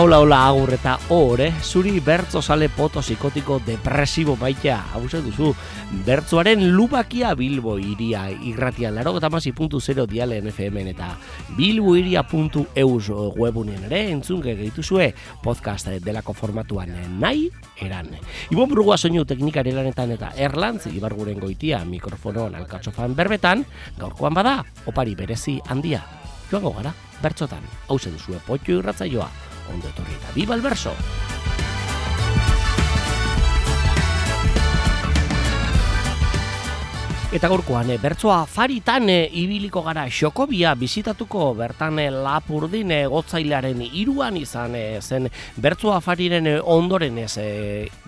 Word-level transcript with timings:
Hola, 0.00 0.16
hola, 0.18 0.46
agur 0.48 0.70
eta 0.72 0.94
hor, 1.12 1.42
zuri 1.60 1.98
bertzo 2.00 2.40
sale 2.40 2.70
poto 2.72 3.02
psikotiko 3.04 3.58
depresibo 3.60 4.32
maitea, 4.40 4.78
hau 4.94 5.02
duzu, 5.04 5.50
bertzoaren 6.06 6.62
lubakia 6.72 7.34
bilbo 7.34 7.76
iria 7.76 8.30
irratia 8.30 8.90
laro 8.90 9.18
eta 9.18 9.28
masi 9.28 9.52
puntu 9.52 9.78
zero 9.78 10.06
dialen 10.06 10.48
FM 10.48 10.86
eta 10.94 11.18
bilbo 11.54 11.96
iria 11.96 12.24
ere 13.84 14.10
entzunge 14.10 14.56
gehituzue 14.56 15.12
podcast 15.42 15.88
delako 15.88 16.32
formatuan 16.32 17.20
nahi 17.20 17.50
eran. 17.76 18.08
Ibon 18.50 18.70
burugua 18.70 18.96
soinu 18.96 19.26
teknikari 19.26 19.72
lanetan 19.72 20.12
eta 20.12 20.32
erlantz 20.34 20.86
ibarguren 20.86 21.38
goitia 21.38 21.84
mikrofonoan 21.84 22.54
alkatzofan 22.54 23.14
berbetan, 23.14 23.66
gaurkoan 23.98 24.32
bada, 24.32 24.64
opari 24.86 25.14
berezi 25.14 25.60
handia, 25.68 26.00
joango 26.50 26.72
gara, 26.72 26.94
bertzotan, 27.20 27.60
hau 27.86 27.98
duzue 27.98 28.40
potxo 28.46 28.80
irratzaioa, 28.80 29.49
ondo 29.72 29.88
etorri 29.88 30.18
eta 30.18 30.34
biba 30.34 30.54
el 30.54 30.62
verso! 30.62 30.94
Eta 37.30 37.46
gaurkoan, 37.46 37.86
e, 37.94 37.96
bertsoa 38.02 38.40
faritan 38.50 39.04
e, 39.06 39.28
ibiliko 39.38 39.84
gara 39.86 40.02
xokobia 40.10 40.72
bizitatuko 40.74 41.52
bertan 41.54 42.00
e, 42.02 42.08
lapurdin 42.10 42.90
e, 42.90 42.98
gotzailearen 43.06 43.84
iruan 43.86 44.34
izan 44.40 44.74
zen 44.98 45.30
bertsoa 45.54 46.00
fariren 46.02 46.48
ondoren 46.58 47.22
ez 47.22 47.38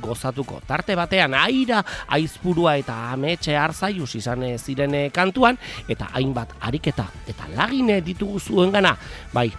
gozatuko. 0.03 0.59
Tarte 0.67 0.99
batean 0.99 1.39
aira, 1.39 1.85
aizpurua 2.19 2.75
eta 2.83 2.99
ametxe 3.13 3.55
arzaiuz 3.55 4.11
izan 4.19 4.43
ziren 4.59 4.99
kantuan 5.15 5.55
eta 5.87 6.11
hainbat 6.19 6.59
ariketa 6.59 7.07
eta 7.31 7.47
lagine 7.55 8.01
ditugu 8.03 8.43
zuen 8.43 8.75
gana. 8.75 8.97
Bai, 9.31 9.53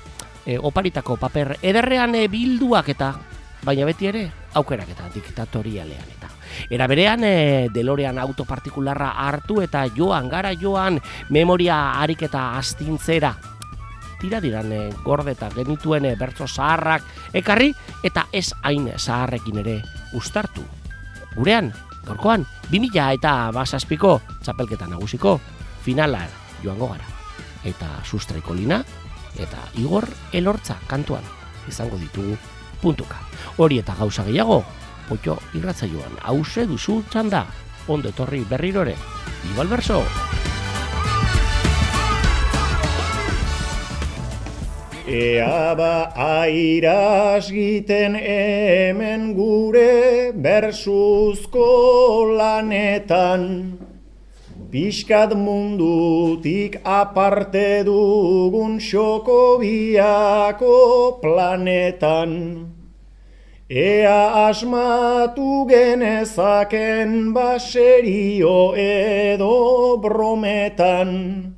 e, 0.45 0.57
oparitako 0.59 1.17
paper 1.17 1.57
ederrean 1.61 2.15
e, 2.15 2.27
bilduak 2.27 2.89
eta 2.93 3.13
baina 3.63 3.85
beti 3.87 4.09
ere 4.09 4.23
aukerak 4.59 4.89
eta 4.93 5.07
diktatorialean 5.13 6.11
eta. 6.17 6.29
Era 6.69 6.87
berean 6.87 7.23
e, 7.25 7.69
delorean 7.73 8.19
autopartikularra 8.19 9.13
hartu 9.25 9.61
eta 9.63 9.85
joan 9.95 10.29
gara 10.29 10.53
joan 10.53 10.99
memoria 11.29 11.99
harik 12.01 12.27
eta 12.29 12.53
astintzera. 12.59 13.33
Tira 14.21 14.39
diran 14.43 14.71
e, 14.71 14.83
gordeta 15.03 15.49
genituen 15.55 16.05
e, 16.11 16.15
bertso 16.19 16.47
zaharrak 16.47 17.33
ekarri 17.33 17.73
eta 18.03 18.27
ez 18.31 18.51
hain 18.61 18.91
zaharrekin 18.97 19.63
ere 19.63 19.81
ustartu 20.13 20.63
gurean 21.35 21.71
gorkoan 22.05 22.45
2000 22.69 23.13
eta 23.17 23.33
basazpiko 23.55 24.19
txapelketa 24.43 24.87
nagusiko 24.91 25.39
finala 25.83 26.25
joango 26.63 26.91
gara. 26.93 27.07
Eta 27.63 27.87
sustraikolina 28.03 28.81
eta 29.39 29.69
Igor 29.81 30.07
Elortza 30.31 30.77
kantuan 30.87 31.23
izango 31.67 31.97
ditugu 31.97 32.37
puntuka. 32.81 33.19
Hori 33.57 33.79
eta 33.79 33.95
gauza 33.95 34.25
gehiago, 34.27 34.63
potxo 35.07 35.37
irratzaioan, 35.55 36.19
hause 36.27 36.67
duzu 36.67 37.01
txanda, 37.09 37.45
ondo 37.87 38.11
etorri 38.11 38.43
berrirore, 38.49 38.95
Ibal 39.53 39.71
Berso! 39.71 40.03
Ea 45.03 45.75
ba 45.75 46.13
airaz 46.15 47.49
giten 47.51 48.15
hemen 48.15 49.33
gure 49.35 50.31
bersuzko 50.31 51.67
lanetan, 52.39 53.43
Piskat 54.73 55.37
mundutik 55.37 56.81
aparte 56.81 57.85
dugun 57.85 58.81
xokobiako 58.81 60.73
planetan. 61.21 62.73
Ea 63.69 64.49
asmatu 64.49 65.69
genezaken 65.69 67.37
baserio 67.37 68.73
edo 68.73 70.01
brometan. 70.01 71.53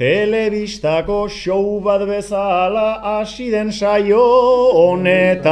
Telebistako 0.00 1.28
show 1.28 1.76
bat 1.84 2.08
bezala 2.08 3.04
hasi 3.04 3.52
den 3.52 3.68
saio 3.68 4.24
honetan. 4.80 5.44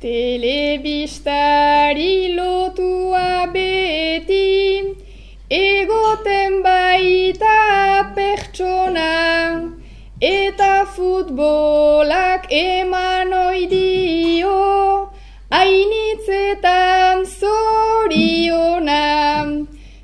Telebistari 0.00 2.36
lotua 2.36 3.50
beti, 3.50 4.94
egoten 5.50 6.62
baita 6.62 8.14
pertsona, 8.14 9.74
eta 10.22 10.86
futbolak 10.94 12.46
eman 12.46 13.34
oidio, 13.40 15.10
hainitzetan 15.50 17.26
zoriona. 17.26 19.02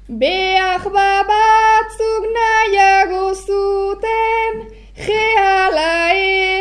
Beak 0.09 0.91
babatzuk 0.91 2.27
nahiago 2.35 3.31
zuten, 3.47 4.67
eta 4.99 5.07
girona. 5.07 6.54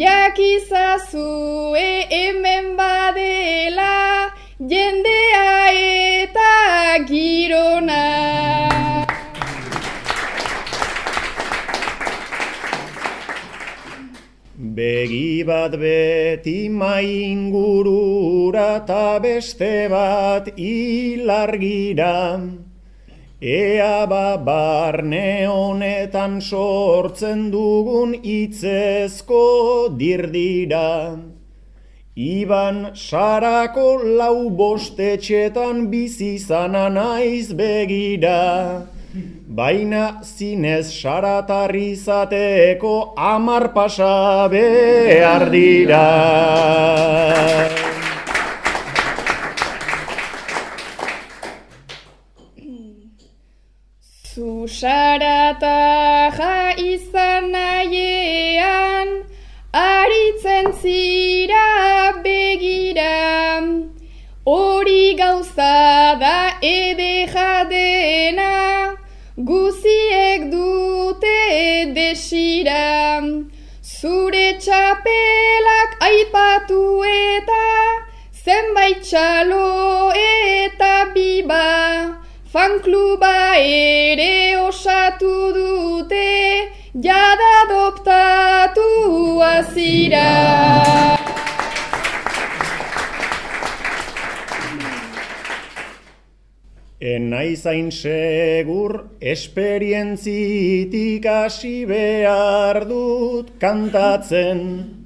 Jakizazue 0.00 1.88
hemen 2.08 2.68
badela 2.78 4.32
jendea 4.70 5.48
eta 5.76 6.52
girona. 7.10 8.04
Begi 14.80 15.44
bat 15.44 15.76
beti 15.84 16.58
maingurura 16.80 18.66
eta 18.80 19.04
beste 19.20 19.88
bat 19.92 20.48
ilargira. 20.56 22.16
Ea 23.42 24.06
ba 24.06 24.36
barne 24.36 25.46
honetan 25.48 26.42
sortzen 26.42 27.50
dugun 27.50 28.12
itzezko 28.22 29.96
dirdira. 29.96 31.16
Iban 32.14 32.92
sarako 32.94 33.96
lau 34.18 34.50
bostetxetan 34.50 35.88
bizizana 35.88 36.92
naiz 36.92 37.56
begira. 37.56 38.84
Baina 39.48 40.20
zinez 40.22 40.92
saratarri 40.92 41.96
zateko 41.96 43.14
amar 43.16 43.72
pasa 43.72 44.48
behar 44.52 45.48
dira. 45.50 46.06
Sarata 54.80 56.32
ja 56.36 56.72
izan 56.80 57.50
nahiean, 57.52 59.08
aritzen 59.76 60.70
zira 60.80 62.12
begira. 62.24 63.60
Hori 64.46 65.16
gauza 65.18 66.16
da 66.22 66.38
ede 66.62 67.28
jadena, 67.28 68.96
guziek 69.50 70.48
dute 70.54 71.92
desira. 71.98 73.20
Zure 73.84 74.46
txapelak 74.64 76.00
aipatu 76.08 76.80
eta, 77.12 77.68
zenbait 78.32 79.04
txalo 79.04 80.08
eta 80.24 80.94
biba. 81.12 82.19
Fankluba 82.50 83.54
ere 83.62 84.58
osatu 84.58 85.54
dute, 85.54 86.66
jada 86.98 87.50
adoptatu 87.62 89.38
azira. 89.38 90.26
Enaizain 97.00 97.94
segur, 97.94 99.14
esperientzitik 99.22 101.24
hasi 101.24 101.86
behar 101.86 102.82
dut 102.90 103.54
kantatzen. 103.62 104.99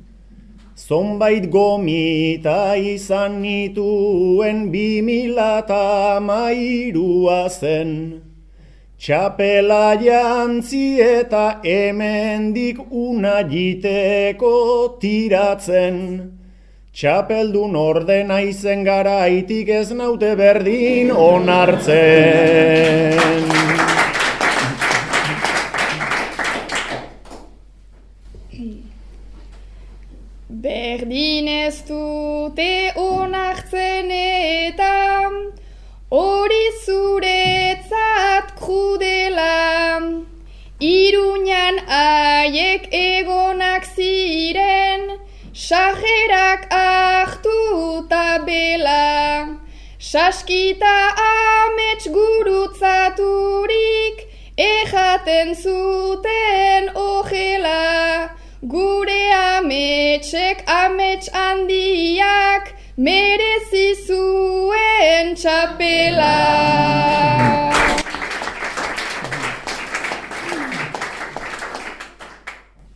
Zonbait 0.86 1.48
gomita 1.48 2.76
izan 2.76 3.40
nituen 3.40 4.70
bi 4.70 5.00
milata 5.00 6.20
mairua 6.20 7.48
zen. 7.48 8.20
Txapela 9.00 9.96
jantzi 10.02 11.00
eta 11.00 11.62
hemendik 11.64 12.76
una 12.90 13.40
jiteko 13.48 14.52
tiratzen. 15.00 15.96
Txapeldun 16.92 17.72
ordena 17.81 18.40
izen 18.44 18.84
garaitik 18.84 19.69
ez 19.81 19.88
naute 19.90 20.36
berdin 20.36 21.08
onartzen. 21.16 21.94
ez 31.64 31.81
dute 31.88 32.93
onartzen 33.00 34.11
eta 34.14 34.96
hori 36.16 36.66
zuretzat 36.84 38.46
krudela. 38.58 39.56
Iruñan 40.81 41.76
haiek 41.88 42.82
egonak 43.00 43.84
ziren, 43.94 45.02
sajerak 45.66 46.62
hartu 46.76 47.58
tabela. 48.12 49.06
Saskita 50.10 50.96
amets 51.31 52.06
gurutzaturik, 52.17 54.17
ejaten 54.70 55.49
zuten 55.64 56.84
ojela. 57.08 57.08
Ojela. 57.08 58.33
Gure 58.64 59.28
ametsek 59.37 60.62
amets 60.66 61.28
handiak, 61.28 62.70
merezi 62.96 63.93
zuen 64.06 65.34
txapela. 65.37 66.31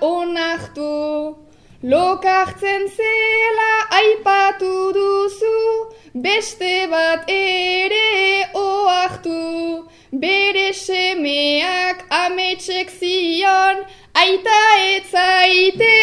onahtu. 0.00 1.34
Lokartzen 1.82 2.86
zela 2.94 3.72
aipatu 3.90 4.92
duzu, 4.94 5.90
beste 6.14 6.86
bat 6.90 7.24
ere 7.26 8.46
oartu. 8.54 9.88
Bere 10.12 10.72
semeak 10.74 12.02
ametsek 12.10 12.90
zion, 12.90 13.76
aita 14.20 14.60
etzaite 14.96 15.96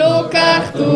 lokartu. 0.00 0.92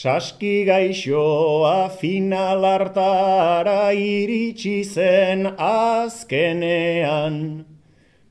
Saski 0.00 0.56
gaixoa 0.70 1.78
final 2.00 2.62
hartara 2.72 3.82
iritsi 3.90 4.78
zen 4.94 5.40
azkenean. 5.70 7.36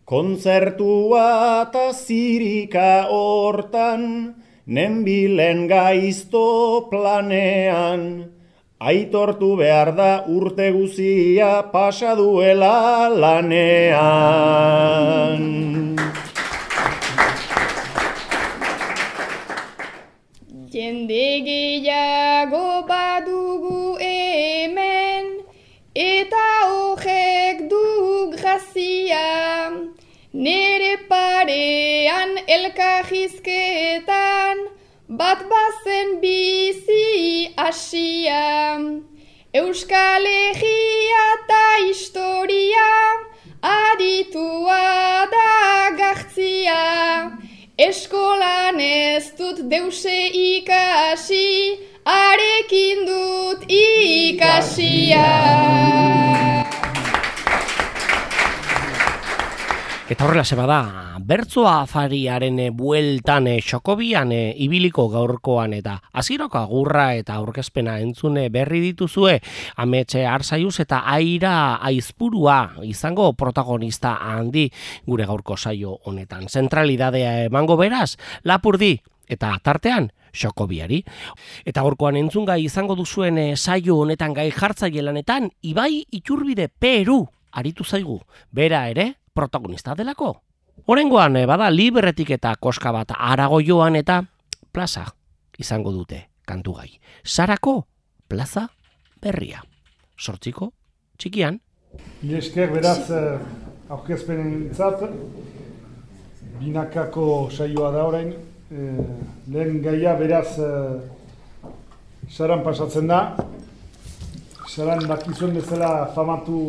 Kontzertua 0.10 1.70
eta 1.70 1.94
zirika 1.94 3.06
hortan, 3.14 4.34
nenbilen 4.66 5.68
gaizto 5.70 6.90
planean. 6.90 8.34
Aitortu 8.82 9.54
behar 9.60 9.94
da 9.94 10.26
urte 10.26 10.72
guzia 10.74 11.62
pasa 11.72 12.16
duela 12.18 13.06
lanean. 13.06 13.94
Jende 20.74 21.46
gehiago 21.46 22.82
badugu 22.90 23.98
hemen, 24.02 25.46
eta 25.94 26.29
Nere 30.40 30.96
parean 31.10 32.38
elkahizketan, 32.48 34.58
bat 35.20 35.42
bazen 35.52 36.22
bizi 36.22 37.52
asia. 37.58 38.80
Euskal 39.52 40.24
Herria 40.32 41.26
eta 41.34 41.66
historia, 41.84 42.88
aditua 43.60 45.28
da 45.36 45.92
gartzia. 46.00 46.84
Eskolan 47.76 48.80
ez 48.80 49.36
dut 49.36 49.60
deuse 49.68 50.32
ikasi, 50.46 51.84
arekin 52.06 53.04
dut 53.12 53.68
ikasia. 53.68 55.28
Eta 60.10 60.26
horrela 60.26 60.44
se 60.44 60.56
bada, 60.58 61.20
bertzoa 61.22 61.84
afariaren 61.84 62.56
eh, 62.60 62.70
bueltan 62.74 63.46
eh, 63.46 63.60
xokobian 63.62 64.32
eh, 64.34 64.56
ibiliko 64.58 65.06
gaurkoan 65.14 65.76
eta 65.78 66.00
hasieroko 66.18 66.58
agurra 66.58 67.12
eta 67.14 67.36
aurkezpena 67.38 68.00
entzune 68.02 68.48
berri 68.50 68.80
dituzue 68.82 69.36
ametxe 69.78 70.26
arsaiuz 70.26 70.80
eta 70.82 71.04
aira 71.14 71.76
aizpurua 71.76 72.82
izango 72.90 73.30
protagonista 73.38 74.16
handi 74.32 74.66
gure 75.06 75.30
gaurko 75.30 75.58
saio 75.58 76.00
honetan. 76.10 76.50
Zentralidadea 76.50 77.44
emango 77.44 77.78
beraz, 77.78 78.16
lapurdi 78.42 78.96
eta 79.30 79.54
tartean 79.62 80.10
xokobiari. 80.34 81.04
Eta 81.70 81.86
gaurkoan 81.86 82.18
entzungai 82.18 82.64
izango 82.66 82.98
duzuen 82.98 83.38
saio 83.56 84.02
honetan 84.02 84.34
gai 84.34 84.50
jartzaile 84.50 85.06
lanetan, 85.06 85.52
Ibai 85.62 86.08
Iturbide 86.10 86.66
Peru 86.68 87.28
aritu 87.52 87.84
zaigu. 87.84 88.20
Bera 88.52 88.88
ere, 88.90 89.14
protagonista 89.40 89.96
delako. 89.96 90.34
Horengoan, 90.86 91.40
eh, 91.40 91.46
bada 91.48 91.70
libretik 91.72 92.36
eta 92.36 92.54
koska 92.60 92.92
bat 92.92 93.16
arago 93.16 93.62
joan 93.64 93.96
eta 93.96 94.24
plaza 94.72 95.06
izango 95.60 95.96
dute 95.96 96.26
kantu 96.46 96.76
gai. 96.82 96.92
Sarako 97.24 97.88
plaza 98.28 98.68
berria. 99.22 99.64
Sortziko, 100.20 100.74
txikian, 101.18 101.60
esker 102.40 102.72
beraz 102.74 103.10
eh, 103.10 103.38
aurkezpenen 103.90 104.70
zat, 104.74 105.02
binakako 106.60 107.50
saioa 107.56 107.92
da 107.96 108.06
orain, 108.06 108.34
eh, 108.72 109.06
lehen 109.54 109.82
gaia 109.84 110.16
beraz 110.20 110.58
eh, 110.60 111.72
saran 112.30 112.64
pasatzen 112.64 113.08
da, 113.10 113.22
saran 114.68 115.06
dakizuen 115.08 115.56
bezala 115.58 116.12
famatu 116.16 116.60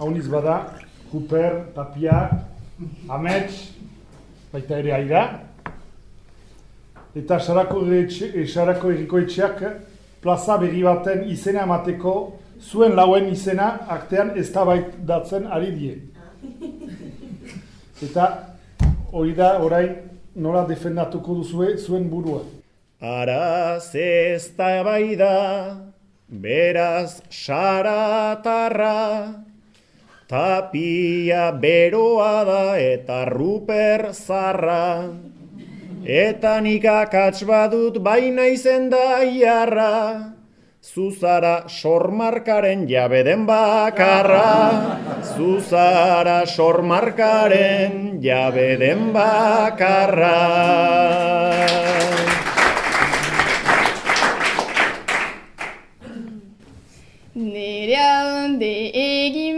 hauniz 0.00 0.26
bada, 0.32 0.56
Cooper, 1.10 1.72
Tapia, 1.74 2.30
Amets, 3.08 3.70
baita 4.52 4.78
ere 4.78 4.92
aira, 4.96 5.24
eta 7.14 7.38
sarako, 7.38 7.82
etxe, 7.92 8.30
eh, 8.34 8.46
sarako 8.46 8.90
erriko 8.94 9.18
etxeak 9.18 9.64
plaza 10.22 10.56
berri 10.60 10.82
baten 10.82 11.24
izena 11.28 11.64
emateko 11.66 12.14
zuen 12.60 12.94
lauen 12.96 13.28
izena 13.32 13.70
artean 13.88 14.32
eztabaidatzen 14.38 15.46
ari 15.50 15.72
die. 15.76 15.96
Eta 18.04 18.26
hori 19.12 19.34
da 19.36 19.58
orain 19.64 19.94
nola 20.36 20.64
defendatuko 20.68 21.34
duzue 21.40 21.76
zuen 21.78 22.08
burua. 22.10 22.42
Araz 23.00 23.94
ez 23.96 24.52
da 24.56 24.82
bai 24.84 25.16
da, 25.16 25.34
beraz 26.28 27.20
saratarra, 27.32 28.94
tapia 30.30 31.50
beroa 31.50 32.44
da 32.46 32.78
eta 32.78 33.24
ruper 33.26 34.14
zarra, 34.14 35.10
eta 36.06 36.60
nik 36.62 36.84
akats 36.86 37.42
badut 37.42 37.98
baina 37.98 38.46
izen 38.46 38.90
da 38.94 39.24
iarra, 39.26 40.38
Zuzara 40.80 41.68
sormarkaren 41.68 42.86
jabe 42.88 43.22
den 43.26 43.44
bakarra, 43.44 45.18
Zuzara 45.34 46.46
sormarkaren 46.46 48.22
jabe 48.22 48.78
den 48.80 49.12
bakarra. 49.12 50.38
Nere 57.34 57.98
alde 58.06 58.72
egin 59.02 59.49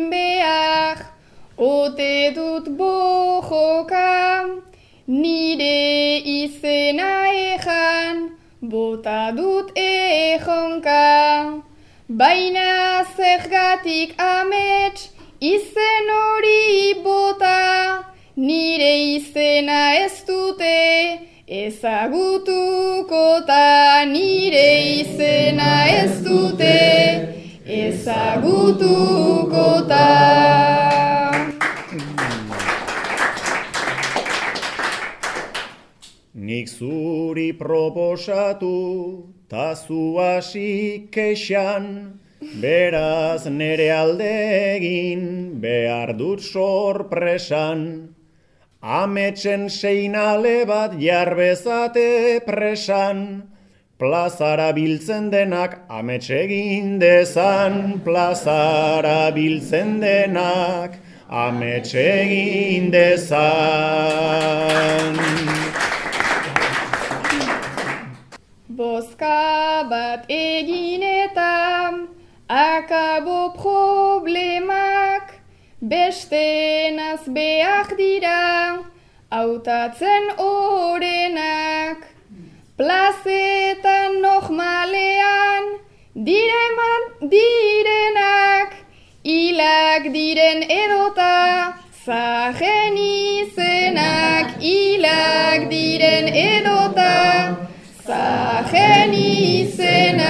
ote 1.63 2.33
dut 2.35 2.67
bojoka, 2.77 4.11
nire 5.07 6.19
izena 6.19 7.13
ejan, 7.31 8.31
bota 8.61 9.31
dut 9.37 9.71
ejonka. 9.77 11.63
Baina 12.09 13.05
zergatik 13.17 14.11
amets, 14.19 15.11
izen 15.41 16.11
hori 16.17 16.95
bota, 17.05 17.61
nire 18.37 18.95
izena 19.15 19.81
ez 20.05 20.25
dute, 20.27 20.81
ezagutuko 21.47 23.25
ta 23.47 24.05
nire 24.15 24.71
izena 24.99 25.73
ez 26.01 26.15
dute, 26.27 26.79
ezagutuko 27.83 29.67
ta. 29.89 30.09
Nik 36.53 36.69
zuri 36.69 37.57
proposatu, 37.57 39.33
ta 39.49 39.73
zu 39.75 40.21
hasi 40.21 41.09
kexan, 41.09 42.21
beraz 42.61 43.47
nere 43.49 43.89
alde 43.89 44.29
egin, 44.77 45.23
behar 45.63 46.13
dut 46.19 46.41
sorpresan. 46.45 48.13
Ametsen 48.83 49.71
seinale 49.71 50.67
bat 50.69 50.93
jarbezate 51.01 52.45
presan, 52.45 53.49
plazara 53.97 54.71
biltzen 54.77 55.31
denak 55.33 55.73
amets 55.89 56.29
egin 56.29 56.99
dezan, 57.01 58.01
plazara 58.05 59.33
biltzen 59.33 60.01
denak 60.05 61.01
amets 61.31 61.95
egin 61.97 62.91
dezan. 62.93 63.33
Bozka 68.83 69.87
bat 69.91 70.25
egin 70.35 71.03
eta 71.07 71.51
akabo 72.63 73.37
problemak 73.59 75.29
beste 75.93 76.91
nazbeak 76.97 77.93
dira 78.01 78.41
hautatzen 79.31 80.27
orenak. 80.47 82.01
Plazetan 82.77 84.19
normalean 84.27 85.65
direman 86.29 87.03
direnak 87.37 88.71
hilak 89.23 90.13
diren 90.19 90.61
edota 90.83 91.35
zahen 92.05 92.99
izenak 93.07 94.57
hilak 94.71 95.71
diren 95.71 96.27
edota 96.49 97.62
zahen 98.07 99.15
izenak. 99.15 100.23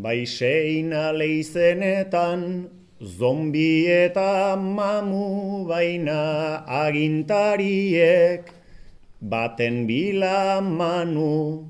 Bai 0.00 0.24
seina 0.24 1.12
leizenetan, 1.12 2.70
zombi 3.02 3.84
eta 3.86 4.56
mamu 4.56 5.66
baina 5.68 6.64
agintariek, 6.64 8.48
baten 9.20 9.86
bila 9.86 10.60
manu. 10.64 11.66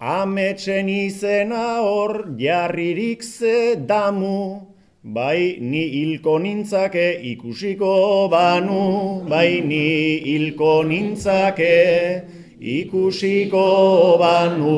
Ametsen 0.00 0.88
izena 0.88 1.84
hor 1.84 2.32
jarririk 2.38 3.22
ze 3.22 3.76
damu, 3.76 4.69
bai 5.02 5.56
ni 5.60 5.88
hilko 5.88 6.38
nintzake 6.38 7.22
ikusiko 7.32 8.28
banu, 8.30 9.24
bai 9.28 9.60
ni 9.64 10.20
hilko 10.20 10.84
nintzake 10.84 12.22
ikusiko 12.60 14.18
banu. 14.20 14.76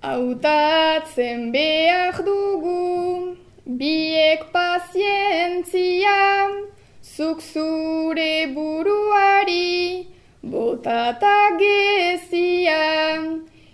Hautatzen 0.00 1.52
behar 1.52 2.24
dugu, 2.24 3.36
biek 3.66 4.50
pazientzia, 4.54 6.48
zuk 7.02 7.42
zure 7.42 8.46
buruari, 8.54 10.08
botata 10.42 11.58
gezia. 11.58 12.84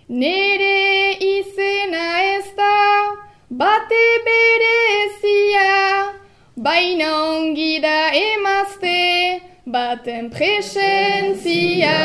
Nere 0.07 1.17
izena 1.17 2.07
ez 2.37 2.45
da, 2.55 3.15
bate 3.49 4.05
berezia, 4.27 6.13
baina 6.55 7.09
ongi 7.33 7.79
da 7.81 8.11
emazte, 8.13 9.41
baten 9.65 10.29
presentzia, 10.29 11.97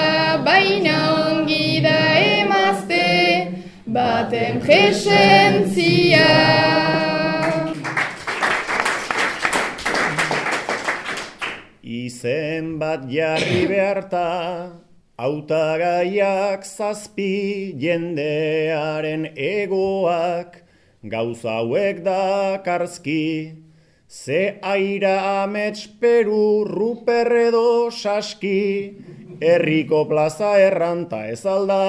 baina 0.45 0.97
ongi 1.29 1.81
da 1.85 2.01
emazte, 2.41 3.53
baten 3.85 4.61
presentzia. 4.65 6.29
Izen 11.91 12.79
bat 12.79 13.09
jarri 13.11 13.67
beharta, 13.71 14.79
hautagaiak 15.19 16.63
zazpi 16.63 17.75
jendearen 17.83 19.27
egoak, 19.35 20.61
gauza 21.03 21.57
hauek 21.59 22.05
dakarzki, 22.07 23.27
ze 24.07 24.61
aira 24.63 25.43
amets 25.43 25.89
peru 25.99 26.63
ruperredo 26.71 27.91
saski, 27.91 28.95
herriko 29.43 30.07
plaza 30.07 30.55
erran 30.63 31.09
ta 31.11 31.27
ez 31.27 31.43
alda 31.43 31.83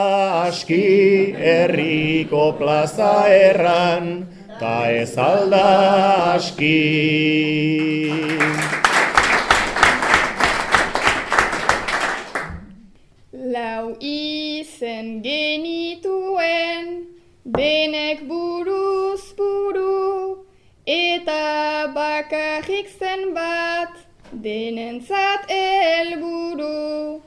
aski, 0.47 1.35
herriko 1.37 2.57
plaza 2.57 3.29
erran 3.29 4.25
ta 4.57 4.77
ez 4.89 5.13
alda 5.13 5.65
aski. 6.39 6.77
Denek 17.57 18.27
buruz 18.29 19.23
buru, 19.37 20.45
eta 20.85 21.91
bakarrik 21.95 22.87
zen 22.99 23.33
bat, 23.35 23.93
denentzat 24.31 25.49
helburu. 25.49 27.21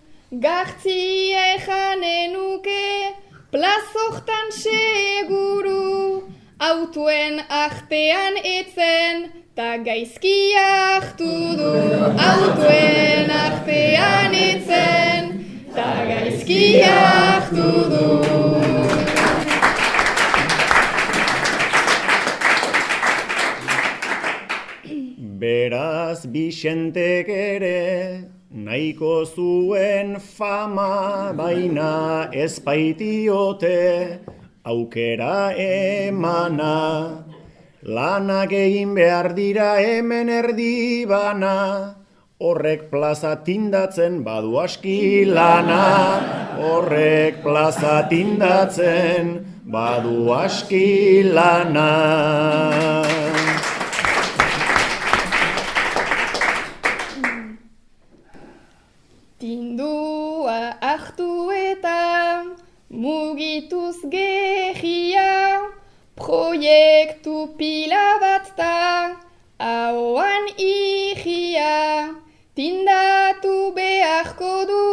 Gartzi 0.45 1.31
ejanen 1.39 2.33
nuke, 2.33 3.15
plazoktan 3.53 4.51
seguru, 4.51 6.25
autuen 6.59 7.39
artean 7.49 8.41
etzen, 8.43 9.29
ta 9.55 9.77
gaizki 9.87 10.37
hartu 10.59 11.31
du. 11.61 11.75
Autuen 12.31 13.31
artean 13.31 14.35
etzen, 14.35 15.31
ta 15.77 15.91
gaizki 16.09 16.65
hartu 16.83 17.71
du. 17.93 18.05
Beraz 25.45 26.25
Bixentek 26.33 27.29
ere 27.29 28.31
nahiko 28.67 29.17
zuen 29.29 30.15
fama 30.17 31.35
baina 31.37 32.31
ez 32.45 32.55
baitiote 32.65 34.21
aukera 34.65 35.53
emana. 35.65 36.79
Lanak 37.97 38.55
egin 38.57 38.95
behar 38.97 39.35
dira 39.37 39.69
hemen 39.85 40.33
erdi 40.39 41.05
bana, 41.13 41.59
horrek 42.41 42.89
plaza 42.95 43.35
tindatzen 43.45 44.23
badu 44.25 44.57
aski 44.65 45.27
lana. 45.29 45.85
Horrek 46.57 47.45
plaza 47.45 47.99
tindatzen 48.15 49.37
badu 49.77 50.33
aski 50.41 50.89
lana. 51.37 53.24
Mugituz 62.95 63.99
gehia, 64.09 65.67
proiektu 66.15 67.57
pila 67.59 68.07
bat 68.23 68.47
ta 68.57 69.19
ahoan 69.59 70.47
ihia. 70.59 72.15
Tindatu 72.55 73.75
beharko 73.75 74.55
du 74.71 74.85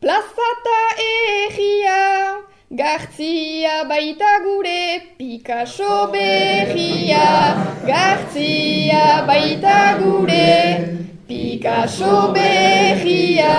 plazata 0.00 0.80
egia, 0.98 2.42
Gartzia 2.70 3.84
baita 3.86 4.32
gure 4.42 5.14
Picasso 5.16 6.10
berria. 6.10 7.54
Gartzia 7.86 9.22
baita 9.28 9.98
gure 10.02 10.98
Picasso 11.28 12.32
berria 12.34 13.54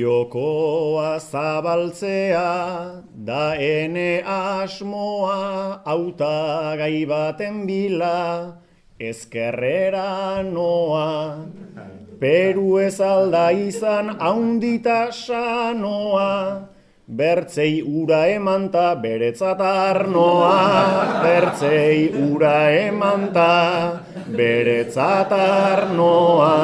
Jokoa 0.00 1.20
zabaltzea 1.20 3.02
da 3.12 3.54
ene 3.56 4.22
asmoa 4.24 5.82
auta 5.84 6.76
gai 6.80 7.04
baten 7.04 7.66
bila 7.68 8.56
ezkerrera 8.98 10.42
noa. 10.42 11.44
Peru 12.20 12.78
ez 12.80 13.00
alda 13.00 13.46
izan 13.52 14.16
haundita 14.20 15.12
sanoa, 15.12 16.32
bertzei 17.08 17.82
ura 17.82 18.22
emanta 18.28 18.94
beretzat 19.02 19.60
arnoa. 19.60 20.56
Bertzei 21.24 22.08
ura 22.28 22.56
emanta 22.86 23.52
beretzat 24.36 25.32
arnoa. 25.32 26.56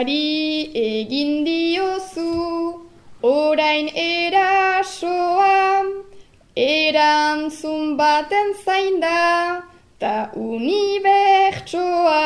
Ari 0.00 0.72
egin 0.80 1.44
diozu, 1.44 2.32
orain 3.20 3.88
erasoa, 4.02 5.84
erantzun 6.56 7.98
baten 7.98 8.54
zain 8.64 8.96
da, 9.02 9.60
ta 10.00 10.30
unibertsoa. 10.34 12.24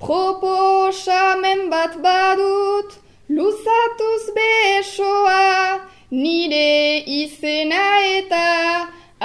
Proposamen 0.00 1.60
bat 1.74 2.00
badut, 2.06 2.90
luzatuz 3.36 4.24
besoa, 4.38 5.44
nire 6.10 7.04
izena 7.20 7.86
eta 8.16 8.48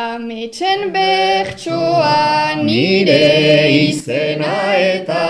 ametsen 0.10 0.92
bertsoa. 0.92 2.60
Nire 2.68 3.24
izena 3.88 4.56
eta 4.76 5.24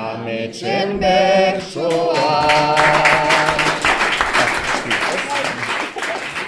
ametsen 0.00 0.96
bertsoa. 1.00 2.36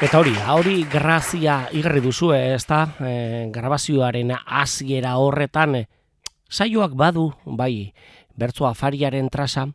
Eta 0.03 0.19
hori, 0.19 0.33
hori 0.51 0.79
grazia 0.91 1.69
igarri 1.79 2.01
duzu, 2.03 2.33
ez 2.35 2.65
da, 2.67 2.81
e, 3.07 3.13
grabazioaren 3.55 4.33
hasiera 4.35 5.15
horretan, 5.23 5.77
e, 5.79 5.85
saioak 6.51 6.97
badu, 6.99 7.29
bai, 7.45 7.93
bertzo 8.35 8.67
afariaren 8.67 9.29
trasa, 9.31 9.69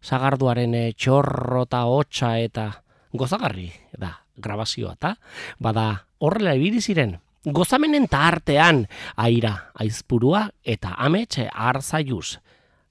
zagarduaren 0.00 0.72
e, 0.74 0.86
txorrota 0.96 1.82
hotxa 1.92 2.38
eta 2.40 2.70
gozagarri 3.12 3.68
da 3.98 4.14
grabazioa, 4.40 4.94
eta 4.96 5.12
bada 5.60 5.90
horrela 6.24 6.56
ibili 6.56 6.80
ziren, 6.80 7.18
gozamenen 7.44 8.08
tartean, 8.08 8.86
aira, 9.16 9.52
aizpurua 9.76 10.46
eta 10.64 10.96
ametxe 10.96 11.50
arzaiuz. 11.52 12.38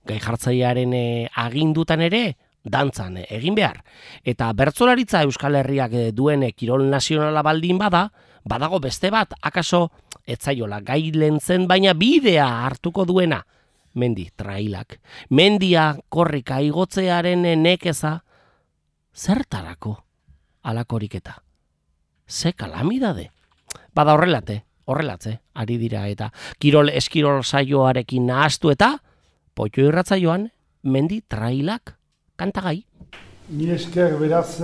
Gai 0.06 0.20
jartzailearen 0.22 0.94
e, 0.94 1.06
agindutan 1.42 2.02
ere, 2.06 2.36
dantzan 2.64 3.18
egin 3.26 3.56
behar. 3.56 3.82
Eta 4.24 4.52
bertzolaritza 4.54 5.24
Euskal 5.26 5.58
Herriak 5.62 5.94
duen 6.14 6.46
kirol 6.54 6.86
nazionala 6.90 7.44
baldin 7.46 7.78
bada, 7.82 8.10
badago 8.44 8.80
beste 8.80 9.12
bat, 9.14 9.34
akaso 9.42 9.90
etzaiola 10.26 10.82
gai 10.86 11.12
lentzen, 11.14 11.68
baina 11.68 11.94
bidea 11.94 12.48
hartuko 12.66 13.06
duena. 13.06 13.44
Mendi, 13.96 14.28
trailak. 14.36 15.00
Mendia 15.30 15.94
korrika 16.10 16.60
igotzearen 16.62 17.46
nekeza, 17.62 18.20
zertarako 19.16 19.96
alakorik 20.66 21.16
eta. 21.16 21.42
Ze 22.28 22.54
kalamidade. 22.54 23.30
Bada 23.96 24.16
horrelate, 24.18 24.64
horrelatze, 24.86 25.40
ari 25.54 25.78
dira 25.78 26.08
eta 26.10 26.32
kirol 26.60 26.90
eskirol 26.90 27.44
saioarekin 27.44 28.26
nahastu 28.28 28.74
eta, 28.74 28.98
potio 29.56 29.88
irratzaioan, 29.88 30.50
mendi 30.84 31.22
trailak 31.28 31.96
kantagai. 32.36 32.84
Ni 33.56 33.70
esker 33.72 34.18
beraz, 34.20 34.58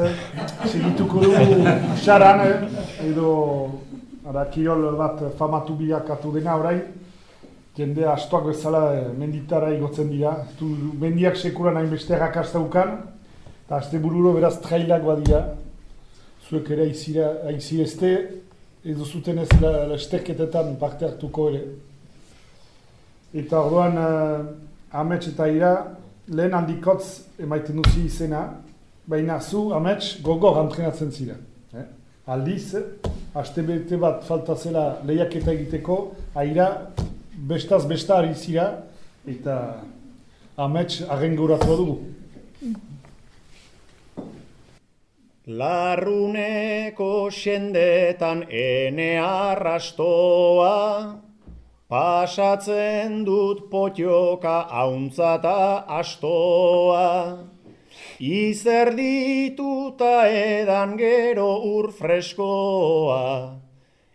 segituko 0.66 1.22
dugu 1.22 1.64
xaran, 2.02 2.42
edo 3.06 3.30
ara, 4.26 4.46
bat 4.98 5.22
famatu 5.38 5.76
bilakatu 5.78 6.32
dena 6.34 6.58
orain, 6.58 6.82
jende 7.78 8.06
astoak 8.06 8.48
bezala 8.50 9.14
menditara 9.18 9.72
igotzen 9.74 10.10
dira. 10.10 10.34
Du, 10.60 10.68
mendiak 11.00 11.38
sekuran 11.38 11.78
hain 11.78 11.90
beste 11.90 12.18
ukan, 12.60 12.98
eta 13.66 13.76
azte 13.78 14.00
bururo 14.00 14.34
beraz 14.34 14.60
trailak 14.62 15.04
badira. 15.04 15.56
Zuek 16.50 16.70
ere 16.72 16.90
aizirezte, 17.48 18.42
edo 18.84 19.06
zuten 19.06 19.38
ez 19.40 19.50
lesteketetan 19.62 20.76
parte 20.80 21.06
hartuko 21.06 21.50
ere. 21.50 21.64
Eta 23.34 23.62
orduan, 23.62 23.98
uh, 23.98 24.71
amets 24.92 25.28
eta 25.28 25.48
ira, 25.48 25.72
lehen 26.28 26.54
handikotz 26.54 27.24
emaiten 27.40 27.82
duzi 27.82 28.06
izena, 28.06 28.44
baina 29.08 29.40
zu 29.40 29.72
amets 29.76 30.18
gogor 30.24 30.60
antrenatzen 30.60 31.12
zira. 31.12 31.36
Eh? 31.74 31.86
Aldiz, 32.32 32.76
haste 33.34 33.64
bete 33.68 33.98
bat 33.98 34.24
falta 34.28 34.56
zela 34.56 34.86
lehiaketa 35.08 35.52
egiteko, 35.56 35.98
aira 36.36 36.68
bestaz 37.36 37.86
besta 37.90 38.20
ari 38.20 38.36
zira, 38.36 38.68
eta 39.28 39.58
amets 40.58 41.02
arrenguratu 41.10 41.78
dugu. 41.82 41.98
Larruneko 45.48 47.30
xendetan 47.34 48.46
ene 48.48 49.18
arrastoa, 49.20 50.78
pasatzen 51.92 53.26
dut 53.28 53.70
potioka 53.70 54.58
hauntzata 54.72 55.84
astoa. 56.00 57.08
Izer 58.22 58.94
dituta 58.96 60.16
edan 60.32 60.96
gero 61.02 61.52
ur 61.76 61.92
freskoa, 61.92 63.26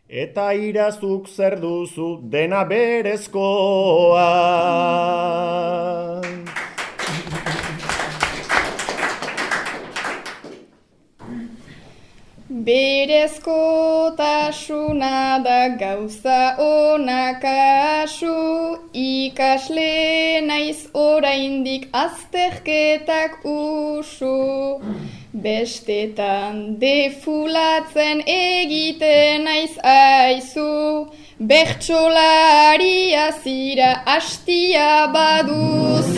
eta 0.08 0.46
irazuk 0.56 1.28
zer 1.28 1.60
duzu 1.60 2.08
dena 2.32 2.64
berezkoa. 2.64 4.30
Berezkotasuna 12.66 15.38
da 15.44 15.68
gauza 15.78 16.58
onakasu, 16.58 18.34
ikasle 18.92 20.40
naiz 20.48 20.80
oraindik 20.92 21.88
azterketak 21.92 23.44
usu. 23.44 24.80
Bestetan 25.44 26.54
defulatzen 26.82 28.18
egiten 28.26 29.44
naiz 29.46 29.74
aizu, 29.94 30.74
bertxolaria 31.38 33.26
zira 33.44 33.92
hastia 34.10 34.90
baduz. 35.14 36.10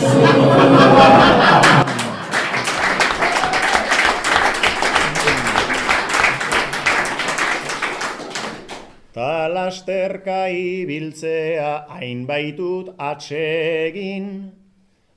Talasterka 9.39 10.51
ibiltzea 10.51 11.87
hain 11.87 12.27
baitut 12.27 12.87
atsegin, 12.99 14.25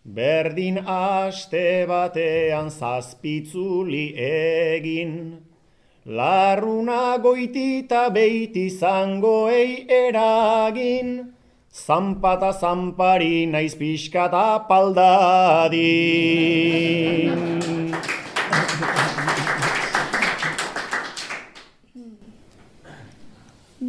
berdin 0.07 0.79
aste 0.87 1.87
batean 1.91 2.71
zazpitzuli 2.71 4.15
egin. 4.15 5.13
Larruna 6.07 7.19
goitita 7.25 8.03
beiti 8.15 8.71
zangoei 8.71 9.91
eragin, 9.91 11.35
zampata 11.85 12.53
zampari 12.63 13.47
naiz 13.51 13.75
pixkata 13.75 14.47
paldadin. 14.69 15.83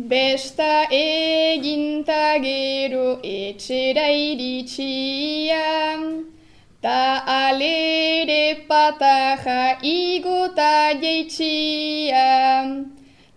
Besta 0.04 0.88
eginta 0.92 2.36
gero 2.44 3.20
etxera 3.24 4.10
iritsia, 4.12 5.64
ta 6.82 7.24
alere 7.26 8.68
pataja 8.68 9.80
igota 9.82 10.92
jeitsia, 11.00 12.28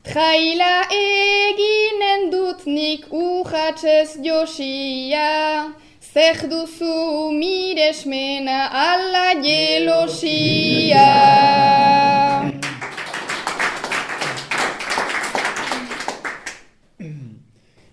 Traila 0.03 0.75
eginen 0.91 2.31
dut 2.35 2.67
nik 2.67 3.07
uhatzez 3.13 4.19
josia, 4.27 5.71
zer 6.03 6.49
duzu 6.51 7.31
miresmena 7.31 8.61
ala 8.91 9.39
jelosia. 9.39 11.07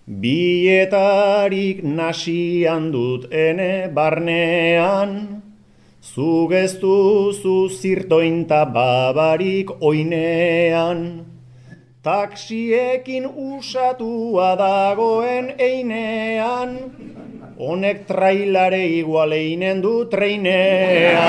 Bietarik 0.04 1.80
nasian 1.80 2.92
dut 2.92 3.32
ene 3.32 3.88
barnean, 3.88 5.40
Zugeztu 6.04 7.32
zu 7.32 7.72
zirtointa 7.72 8.68
babarik 8.68 9.80
oinean. 9.80 11.24
Taksiekin 12.04 13.24
usatua 13.24 14.52
dagoen 14.60 15.56
einean, 15.56 16.92
Honek 17.56 18.04
trailare 18.04 18.84
igualeinen 19.00 19.80
du 19.80 20.04
treinean. 20.04 21.24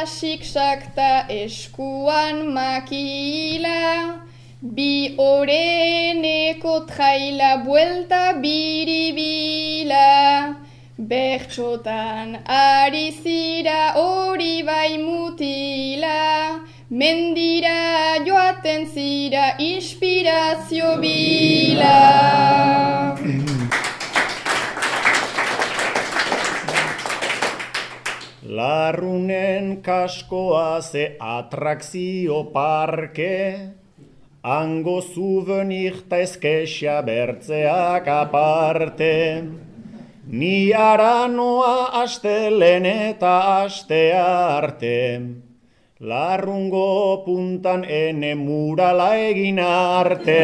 Asik 0.00 0.42
sakta 0.44 1.26
eskuan 1.28 2.36
makila, 2.56 4.20
bi 4.76 5.16
oreneko 5.18 6.74
traila 6.90 7.50
buelta 7.66 8.22
biribila. 8.42 10.08
Bertxotan 11.10 12.28
ari 12.46 13.08
zira 13.22 13.82
hori 13.96 14.62
bai 14.62 14.96
mutila, 15.04 16.60
mendira 16.90 18.24
joaten 18.26 18.88
zira 18.94 19.46
inspirazio 19.58 20.96
bila. 21.04 22.99
Larrunen 28.60 29.80
kaskoa 29.82 30.82
ze 30.82 31.04
atrakzio 31.18 32.38
parke, 32.52 33.36
Ango 34.42 35.00
zuvenik 35.00 35.96
ta 36.08 36.18
eskesia 36.24 36.96
bertzeak 37.08 38.06
aparte. 38.08 39.14
Ni 40.40 40.72
aranoa 40.72 41.76
astelen 42.02 42.84
eta 42.92 43.34
astea 43.62 44.24
arte, 44.56 44.98
Larrungo 46.10 47.24
puntan 47.24 47.84
ene 48.02 48.34
murala 48.44 49.10
egin 49.30 49.58
arte. 49.68 50.40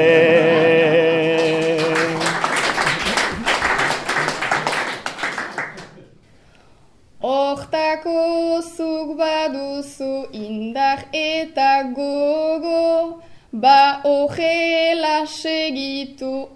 Hortako 7.26 8.61
zuk 8.62 9.06
baduzu 9.18 10.12
indar 10.33 11.00
eta 11.12 11.72
gogo, 11.96 13.22
ba 13.52 14.00
horrela 14.05 15.26
segitu 15.26 16.48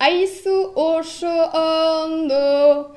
aizu 0.00 0.58
oso 0.74 1.36
ondo. 1.52 2.96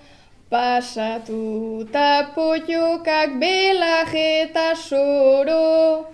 Pasatu 0.49 1.87
ta 1.91 2.29
potiokak 2.35 3.39
belag 3.41 4.13
eta 4.13 4.75
soro, 4.75 6.13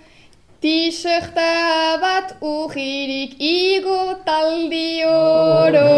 T-shirta 0.60 1.96
bat 2.00 2.36
ujirik 2.40 3.32
igo 3.40 4.00
taldi 4.26 5.04
oro. 5.08 5.88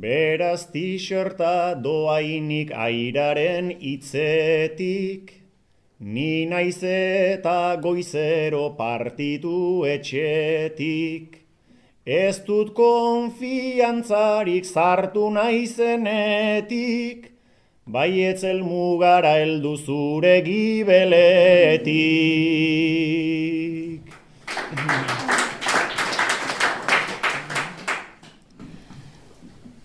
Beraz 0.00 0.62
t-shirta 0.72 1.74
doainik 1.84 2.70
airaren 2.72 3.66
itzetik, 3.92 5.32
Ni 6.00 6.46
naiz 6.48 6.80
eta 6.90 7.76
goizero 7.82 8.62
partitu 8.78 9.84
etxetik. 9.84 11.36
Ez 12.06 12.40
dut 12.46 12.72
konfiantzarik 12.72 14.64
sartu 14.64 15.28
naizenetik, 15.36 17.20
Bai 17.84 18.22
etzel 18.30 18.62
mugara 18.64 19.34
heldu 19.42 19.76
zure 19.76 20.40
gibeletik. 20.48 21.20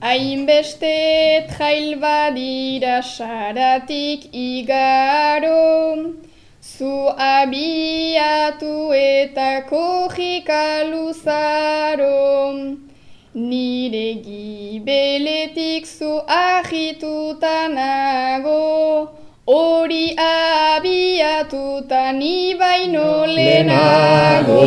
Hainbeste 0.06 1.50
trail 1.50 1.98
badira 1.98 3.02
saratik 3.02 4.30
igaro, 4.32 6.13
zu 6.62 7.10
abiatu 7.28 8.94
eta 8.94 9.65
kojika 9.72 10.86
luzaro. 10.91 12.54
Nire 13.34 14.22
gibeletik 14.28 15.88
zu 15.88 16.22
ahituta 16.28 17.58
nago, 17.74 19.10
hori 19.48 20.13
abiatuta 20.30 22.13
ni 22.13 22.54
baino 22.54 23.26
lehenago. 23.26 24.62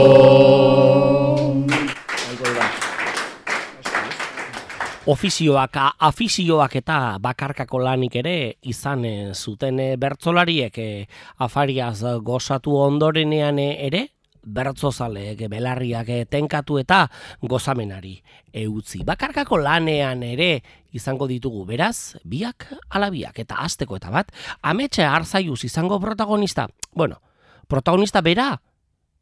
Ofizioak, 5.08 5.76
afizioak 6.04 6.76
eta 6.82 7.16
bakarkako 7.22 7.80
lanik 7.80 8.18
ere 8.20 8.36
izan 8.68 9.06
eh, 9.08 9.32
zuten 9.32 9.80
eh, 9.80 9.96
bertsolariek 9.96 10.78
eh, 10.78 11.06
afariaz 11.44 12.02
gozatu 12.24 12.76
ondorenean 12.76 13.58
ere, 13.62 14.04
bertzozaleek 14.48 15.42
belarriak 15.50 16.08
tenkatu 16.30 16.78
eta 16.80 17.02
gozamenari 17.42 18.14
eutzi. 18.52 19.02
Bakarkako 19.04 19.58
lanean 19.60 20.22
ere 20.24 20.62
izango 20.96 21.26
ditugu 21.28 21.64
beraz, 21.68 22.16
biak 22.24 22.68
alabiak 22.88 23.40
eta 23.44 23.58
asteko 23.64 23.98
eta 23.98 24.12
bat, 24.12 24.32
ametxe 24.62 25.04
arzaiuz 25.04 25.64
izango 25.64 26.00
protagonista. 26.00 26.68
Bueno, 26.94 27.20
protagonista 27.66 28.20
bera 28.20 28.54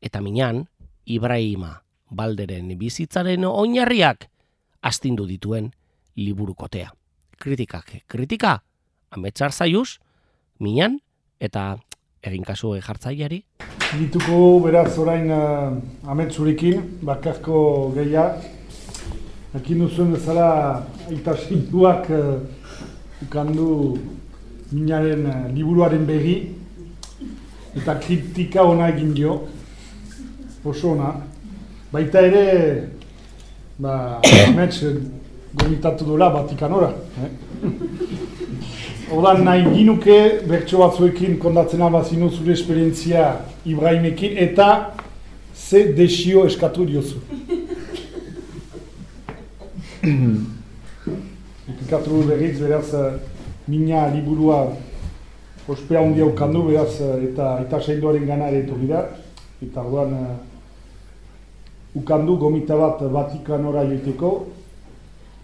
eta 0.03 0.21
minan 0.21 0.67
Ibrahima 1.07 1.83
Balderen 2.11 2.71
bizitzaren 2.79 3.45
oinarriak 3.47 4.29
astindu 4.83 5.27
dituen 5.27 5.71
liburukotea. 6.17 6.91
Kritikak, 7.39 7.93
kritika, 8.09 8.61
ametsar 9.11 9.53
zaiuz, 9.53 9.99
minan, 10.61 10.99
eta 11.41 11.77
egin 12.25 12.45
kasu 12.45 12.75
jartzaileari. 12.81 13.43
Dituko 13.97 14.59
beraz 14.65 14.99
orain 14.99 15.31
uh, 15.31 15.77
ametsurekin, 16.11 16.83
bakarko 17.07 17.93
gehiak. 17.95 18.45
Ekin 19.57 19.85
duzuen 19.85 20.13
bezala 20.17 20.49
aita 21.09 21.37
sintuak 21.37 22.11
uh, 22.11 22.41
ukandu 23.25 23.69
minaren 24.73 25.27
uh, 25.31 25.37
liburuaren 25.55 26.05
berri 26.09 26.37
eta 27.77 27.95
kritika 28.01 28.65
ona 28.65 28.89
egin 28.91 29.15
dio, 29.15 29.39
oso 30.65 30.95
ona. 30.97 31.13
Baita 31.93 32.23
ere, 32.25 32.45
ba, 33.79 34.21
amets 34.49 34.85
gomitatu 35.55 36.05
duela 36.05 36.29
Vatikanora. 36.31 36.93
Eh? 37.25 37.31
Odan 39.13 39.45
nahi 39.45 39.65
ginuke 39.71 40.41
bertso 40.49 40.79
batzuekin 40.83 41.39
kondatzena 41.39 41.89
bazinu 41.91 42.31
zure 42.31 42.53
esperientzia 42.53 43.37
Ibrahimekin 43.65 44.37
eta 44.37 44.95
ze 45.55 45.93
desio 45.97 46.47
eskatu 46.47 46.87
diozu. 46.87 47.17
Ikikatu 51.67 52.23
berriz, 52.27 52.61
beraz, 52.61 52.95
eh, 52.95 53.13
mina 53.67 54.07
liburua 54.15 54.73
ospea 55.69 56.01
handia 56.01 56.27
ukandu, 56.27 56.63
beraz, 56.69 57.01
eh, 57.01 57.25
eta 57.31 57.59
eta 57.67 57.81
seindoaren 57.81 58.27
gana 58.27 58.49
ere 58.51 58.59
etorri 58.65 58.87
da. 58.91 59.07
Eta 59.63 59.81
orduan, 59.81 60.13
uh, 60.13 60.56
ukandu 61.97 62.37
gomita 62.37 62.77
bat 62.77 63.01
Vatikanora 63.01 63.85
joiteko, 63.89 64.47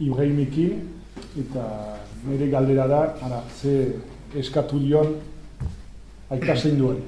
Ibrahimekin, 0.01 0.89
eta 1.41 1.65
nire 2.27 2.47
galdera 2.53 2.87
da, 2.89 3.01
ara, 3.25 3.43
ze 3.61 3.93
eskatu 4.37 4.79
dion 4.83 5.17
aita 6.31 6.57
seinduari. 6.57 7.03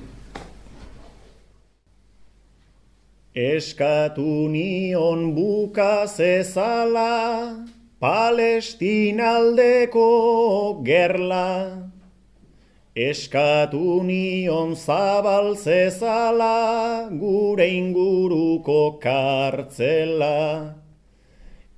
Eskatu 3.34 4.48
nion 4.48 5.34
buka 5.34 6.06
zezala, 6.06 7.66
palestinaldeko 8.00 10.08
gerla. 10.86 11.83
Eskatu 12.94 14.04
nion 14.06 14.76
zabal 14.76 15.56
gure 17.18 17.66
inguruko 17.66 19.00
kartzela. 19.02 20.74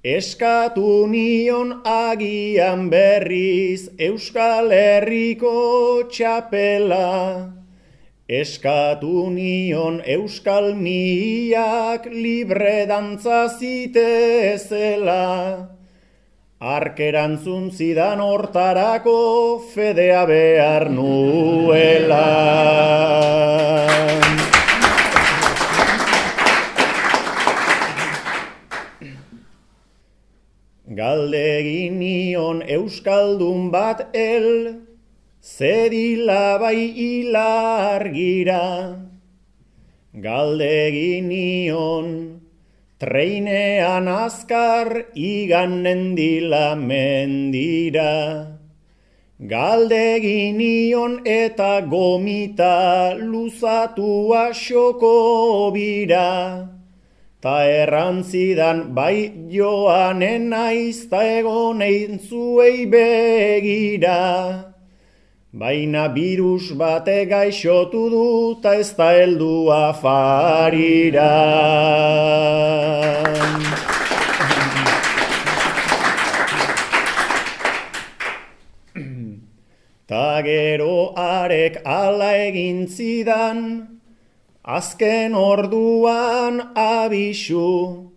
Eskatu 0.05 1.09
nion 1.09 1.81
agian 1.87 2.90
berriz, 2.90 3.88
Euskal 3.98 4.68
Herriko 4.70 6.05
txapela. 6.11 7.48
Eskatu 8.29 9.31
nion 9.31 10.02
euskal 10.05 10.74
miak 10.74 12.05
libre 12.12 12.85
dantza 12.85 13.48
zitezela. 13.57 15.24
Arkerantzun 16.59 17.71
zidan 17.71 18.19
hortarako 18.19 19.61
fedea 19.75 20.25
behar 20.25 20.88
nuela. 20.88 22.25
Galdegin 30.88 31.99
nion 31.99 32.62
euskaldun 32.62 33.71
bat 33.71 34.16
el, 34.16 34.81
Zedila 35.45 36.59
bai 36.59 36.88
hilargira, 36.97 38.64
galdegin 40.14 41.29
nion, 41.29 42.36
treinean 42.98 44.09
azkar 44.09 45.12
iganen 45.14 46.16
dila 46.16 46.72
mendira. 46.76 48.56
Galdegin 49.37 50.56
nion 50.56 51.20
eta 51.28 51.85
gomita 51.85 53.12
luzatu 53.20 54.32
asoko 54.32 55.70
bira, 55.74 56.72
ta 57.42 57.56
errantzidan 57.68 58.94
bai 58.96 59.28
joanen 59.52 60.48
naiz 60.48 61.04
ta 61.11 61.20
egonein 61.20 62.16
zuei 62.16 62.88
begira. 62.88 64.75
Baina 65.57 66.12
virus 66.12 66.73
bate 66.77 67.25
gaixotu 67.25 68.11
du 68.12 68.61
ta 68.61 68.75
ez 68.77 68.90
da 68.92 69.07
heldu 69.16 69.71
afarira. 69.73 71.31
Ta 80.07 80.42
gero 80.45 81.14
arek 81.16 81.81
ala 81.87 82.31
egin 82.49 82.85
zidan, 82.87 83.62
azken 84.62 85.33
orduan 85.35 86.61
abisu, 86.77 88.12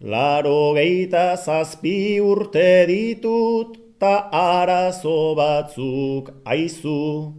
laro 0.00 0.74
geita 0.74 1.38
zazpi 1.38 2.18
urte 2.18 2.84
ditut, 2.90 3.83
ta 4.04 4.28
arazo 4.30 5.32
batzuk 5.38 6.26
aizu. 6.52 7.32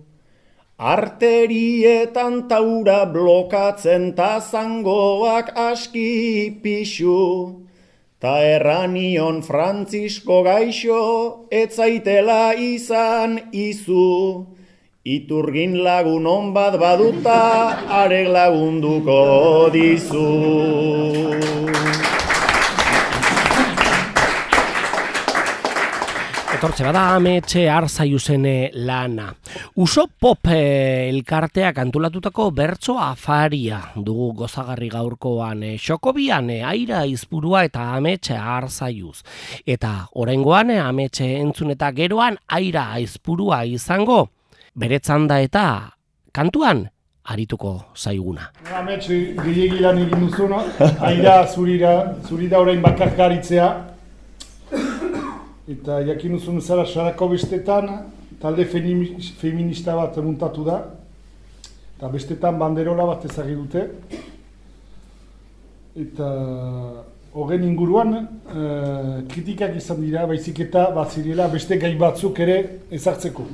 Arterietan 0.93 2.35
taura 2.49 3.01
blokatzen 3.13 4.03
ta 4.17 4.31
zangoak 4.51 5.47
aski 5.69 6.09
pixu. 6.63 7.21
Ta 8.21 8.33
erranion 8.55 9.37
Frantzisko 9.47 10.37
gaixo, 10.49 11.01
etzaitela 11.61 12.43
izan 12.73 13.31
izu. 13.67 14.09
Iturgin 15.15 15.73
lagun 15.85 16.25
on 16.35 16.45
bat 16.55 16.79
baduta, 16.81 17.41
arek 18.01 18.27
lagunduko 18.37 19.69
dizu. 19.75 20.29
Etortze 26.65 26.81
bada 26.87 27.01
ametxe 27.13 27.63
arzaiuzen 27.69 28.45
lana. 28.87 29.27
Uso 29.77 30.07
pop 30.07 30.47
eh, 30.49 31.11
elkarteak 31.11 31.77
antulatutako 31.77 32.47
bertso 32.57 32.95
afaria 32.97 33.83
dugu 33.93 34.31
gozagarri 34.39 34.89
gaurkoan. 34.89 35.61
Eh, 35.61 35.75
Xokobian 35.77 36.49
eh, 36.49 36.63
aira 36.65 37.03
izpurua 37.05 37.61
eta 37.69 37.85
ametxe 37.99 38.33
arzaiuz. 38.33 39.21
Eta 39.61 39.93
orengoan 40.17 40.73
eh, 40.73 40.81
ametxe 40.81 41.29
entzun 41.37 41.75
eta 41.75 41.91
geroan 41.93 42.41
aira 42.47 42.89
aizpurua 42.97 43.61
izango 43.69 44.31
beretzan 44.73 45.29
da 45.29 45.43
eta 45.45 45.67
kantuan 46.33 46.87
arituko 47.29 47.75
zaiguna. 47.93 48.49
Ametxe 48.73 49.35
gilegi 49.37 49.83
lan 49.85 50.01
egin 50.01 50.31
duzuna, 50.31 50.65
aira 51.13 51.43
zurira, 51.45 51.99
zurida 52.25 52.57
orain 52.57 52.81
bakarkaritzea, 52.81 53.75
Eta 55.65 56.01
jakin 56.05 56.35
duzun 56.37 56.61
zara 56.61 56.85
sarako 56.85 57.31
bestetan, 57.31 57.89
talde 58.41 58.65
feminista 58.69 59.95
bat 59.97 60.17
muntatu 60.21 60.65
da. 60.65 60.77
Eta 61.97 62.09
bestetan 62.13 62.59
banderola 62.59 63.07
bat 63.09 63.25
ezagir 63.25 63.57
dute. 63.57 63.87
Eta 65.95 66.29
horren 67.35 67.63
inguruan 67.65 68.13
e, 68.15 68.65
kritikak 69.31 69.75
izan 69.79 70.03
dira, 70.03 70.27
baizik 70.29 70.61
eta 70.67 70.89
bat 70.95 71.11
zirela 71.11 71.47
beste 71.51 71.79
gai 71.81 71.95
batzuk 71.99 72.39
ere 72.45 72.57
ezartzeko. 72.91 73.47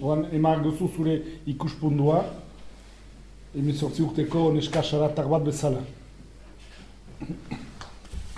Oan 0.00 0.26
emak 0.36 0.62
duzu 0.64 0.88
zure 0.94 1.16
ikuspundua, 1.50 2.22
emezortzi 3.58 4.02
urteko 4.06 4.50
neska 4.54 4.82
saratak 4.82 5.28
bat 5.28 5.44
bezala. 5.50 5.82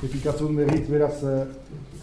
Efikatzen 0.02 0.56
berriz 0.56 0.86
beraz, 0.88 1.16
eh, 1.22 1.44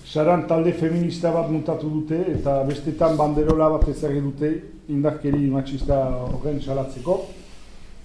Saran 0.09 0.47
talde 0.47 0.71
feminista 0.73 1.29
bat 1.29 1.51
muntatu 1.51 1.87
dute 1.87 2.17
eta 2.31 2.63
bestetan 2.65 3.17
banderola 3.17 3.67
bat 3.75 3.83
ezagir 3.91 4.23
dute 4.25 4.47
indarkeri 4.89 5.49
machista 5.53 5.99
horren 6.23 6.57
salatzeko. 6.59 7.17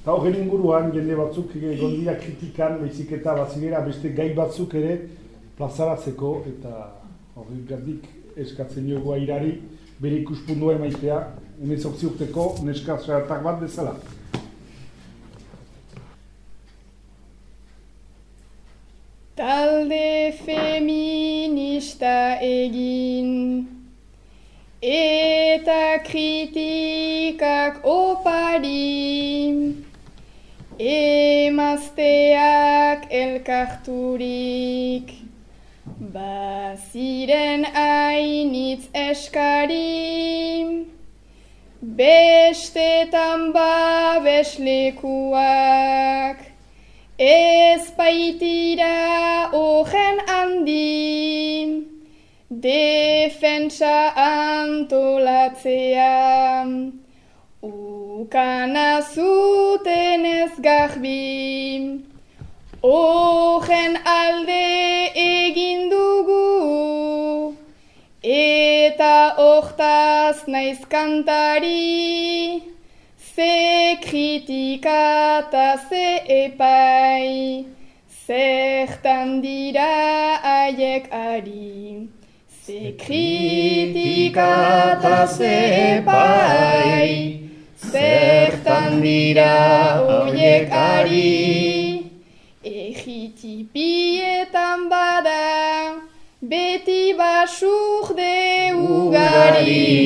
Eta 0.02 0.12
horren 0.12 0.36
inguruan 0.42 0.90
jende 0.92 1.16
batzuk 1.16 1.54
gondia 1.80 2.18
kritikan 2.20 2.76
behizik 2.82 3.14
eta 3.18 3.32
bazigera 3.38 3.80
beste 3.86 4.12
gai 4.18 4.34
batzuk 4.36 4.74
ere 4.82 4.98
plazaratzeko 5.56 6.34
eta 6.52 6.74
horren 7.36 7.64
gardik 7.70 8.04
eskatzen 8.36 8.90
jogu 8.92 9.14
airari 9.16 9.54
bere 9.98 10.20
ikuspundua 10.26 10.74
emaitea 10.76 11.22
emezortzi 11.62 12.10
urteko 12.10 12.50
neskatzeratak 12.68 13.42
bat 13.48 13.64
bezala. 13.64 13.96
Talde 19.34 20.30
feminista 20.46 22.38
egin. 22.38 23.66
Eta 24.80 25.98
kritikak 26.06 27.82
opari. 27.82 29.74
Emazteak 30.78 31.90
elkarturik. 33.10 35.10
Baziren 36.14 37.66
ainitz 37.74 38.86
eskari. 38.94 40.86
Bestetan 41.82 43.50
babeslekuak 43.52 46.43
Ez 47.16 47.94
baitira 47.96 49.50
ogen 49.52 50.18
handi, 50.26 51.86
defensa 52.50 54.10
antolatzea, 54.18 56.10
ukana 57.62 59.00
zuten 59.14 60.24
ez 60.26 60.58
garbi, 60.58 62.02
ogen 62.82 63.96
alde 64.02 65.14
egin 65.14 65.88
dugu, 65.94 67.54
eta 68.22 69.34
hortaz 69.38 70.48
naiz 70.48 70.82
kantari, 70.90 72.73
Ze 73.34 73.98
kritika 74.00 75.42
eta 75.42 75.76
ze 75.88 76.22
epai, 76.26 77.66
zertan 78.26 79.40
dira 79.42 80.38
aiek 80.42 81.10
ari. 81.10 82.08
Ze 82.64 82.94
kritika 82.94 84.46
eta 84.92 85.26
ze 85.26 85.56
epai, 85.98 87.40
zertan 87.90 89.02
dira 89.02 89.98
aiek 90.22 90.70
ari. 90.70 92.04
Bietan 93.74 94.88
bada, 94.88 95.98
beti 96.40 97.14
basurde 97.18 98.70
ugari. 98.74 100.04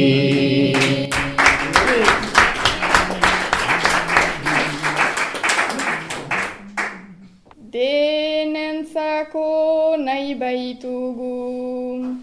Denentzako 9.29 9.97
nahi 9.99 10.35
baitugu. 10.39 12.17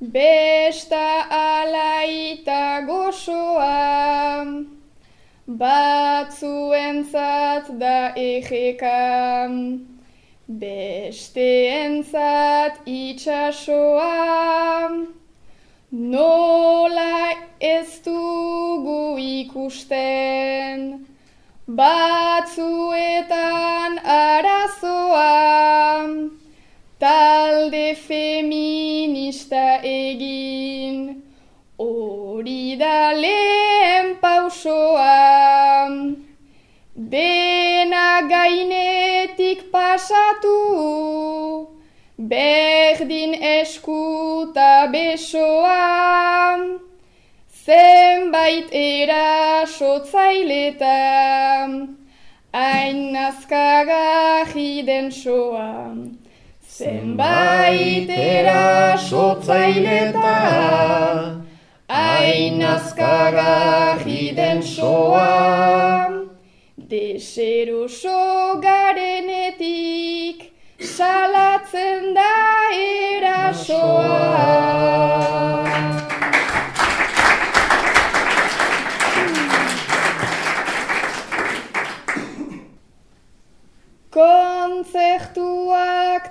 Besta 0.00 1.28
alaita 1.30 2.86
gozoa 2.86 4.46
Batzuentzat 5.46 6.58
da 7.78 8.14
egeka. 8.14 9.48
Besteentzat 10.48 11.20
itxasoa 12.86 14.16
Nola 15.90 17.32
ez 17.60 18.00
dugu 18.04 19.18
ikusten 19.18 21.06
Batzuetan 21.68 23.28
arazoa. 24.00 25.28
Talde 26.98 27.94
feminista 27.94 29.76
egin. 29.84 31.22
Hori 31.78 32.76
da 32.80 33.12
lehen 33.12 34.16
pausoa. 34.16 35.92
Dena 36.96 38.22
gainetik 38.32 39.70
pasatu. 39.70 40.56
Berdin 42.16 43.34
eskuta 43.34 44.88
besoa 44.90 46.87
zenbait 47.68 48.68
erasotzaileta 48.72 50.96
hain 52.54 53.12
nazkagarri 53.12 54.86
den 54.86 55.12
soa. 55.12 55.94
Zenbait 56.76 58.08
erasotzaileta 58.08 60.38
hain 61.88 62.58
nazkagarri 62.62 64.36
den 64.38 64.62
soa. 64.62 65.28
Deseroso 66.90 68.20
garenetik 68.64 70.38
salatzen 70.96 72.02
da 72.16 72.34
erasoa. 73.20 75.17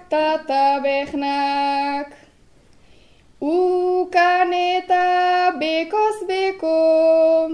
Kontzertuak 0.10 0.48
ta 0.48 0.48
tabernak 0.48 2.12
Ukan 3.42 4.54
eta 4.54 5.52
bekoz 5.60 6.28
beko 6.28 7.50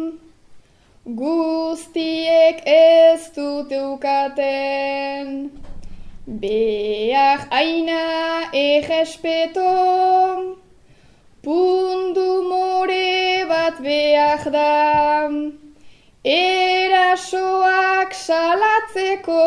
Guztiek 1.06 2.62
ez 2.66 3.32
dut 3.36 3.72
ukaten 3.72 5.52
Behar 6.26 7.48
aina 7.52 8.50
egespeto 8.54 9.70
Pundu 11.44 12.44
more 12.50 13.46
bat 13.48 13.82
behar 13.84 14.52
da. 14.52 15.28
Erasoak 16.24 18.13
salatzeko 18.16 19.42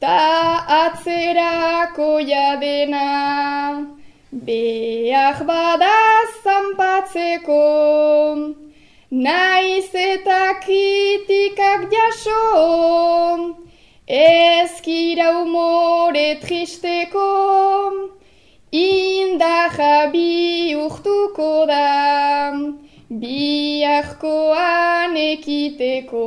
Ta 0.00 0.64
atzerako 0.82 2.20
jadena 2.24 3.06
Beak 4.32 5.38
bada 5.44 5.96
zanpatzeko. 6.42 7.64
Naiz 9.10 9.90
eta 9.94 10.54
kritikak 10.64 11.80
jaso 11.92 12.44
Ezkira 14.08 15.28
umore 15.42 16.40
tristeko. 16.40 17.28
Indaja 18.72 20.08
urtuko 20.86 21.66
da 21.66 22.56
Biarkoan 23.20 25.14
ekiteko 25.16 26.26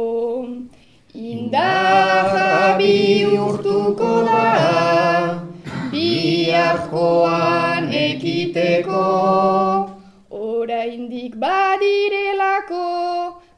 Indarra 1.15 2.77
bihurtuko 2.79 4.25
da 4.25 5.45
Biarkoan 5.91 7.85
ekiteko. 7.93 9.03
Oraindik 10.31 11.35
badirelako 11.37 12.87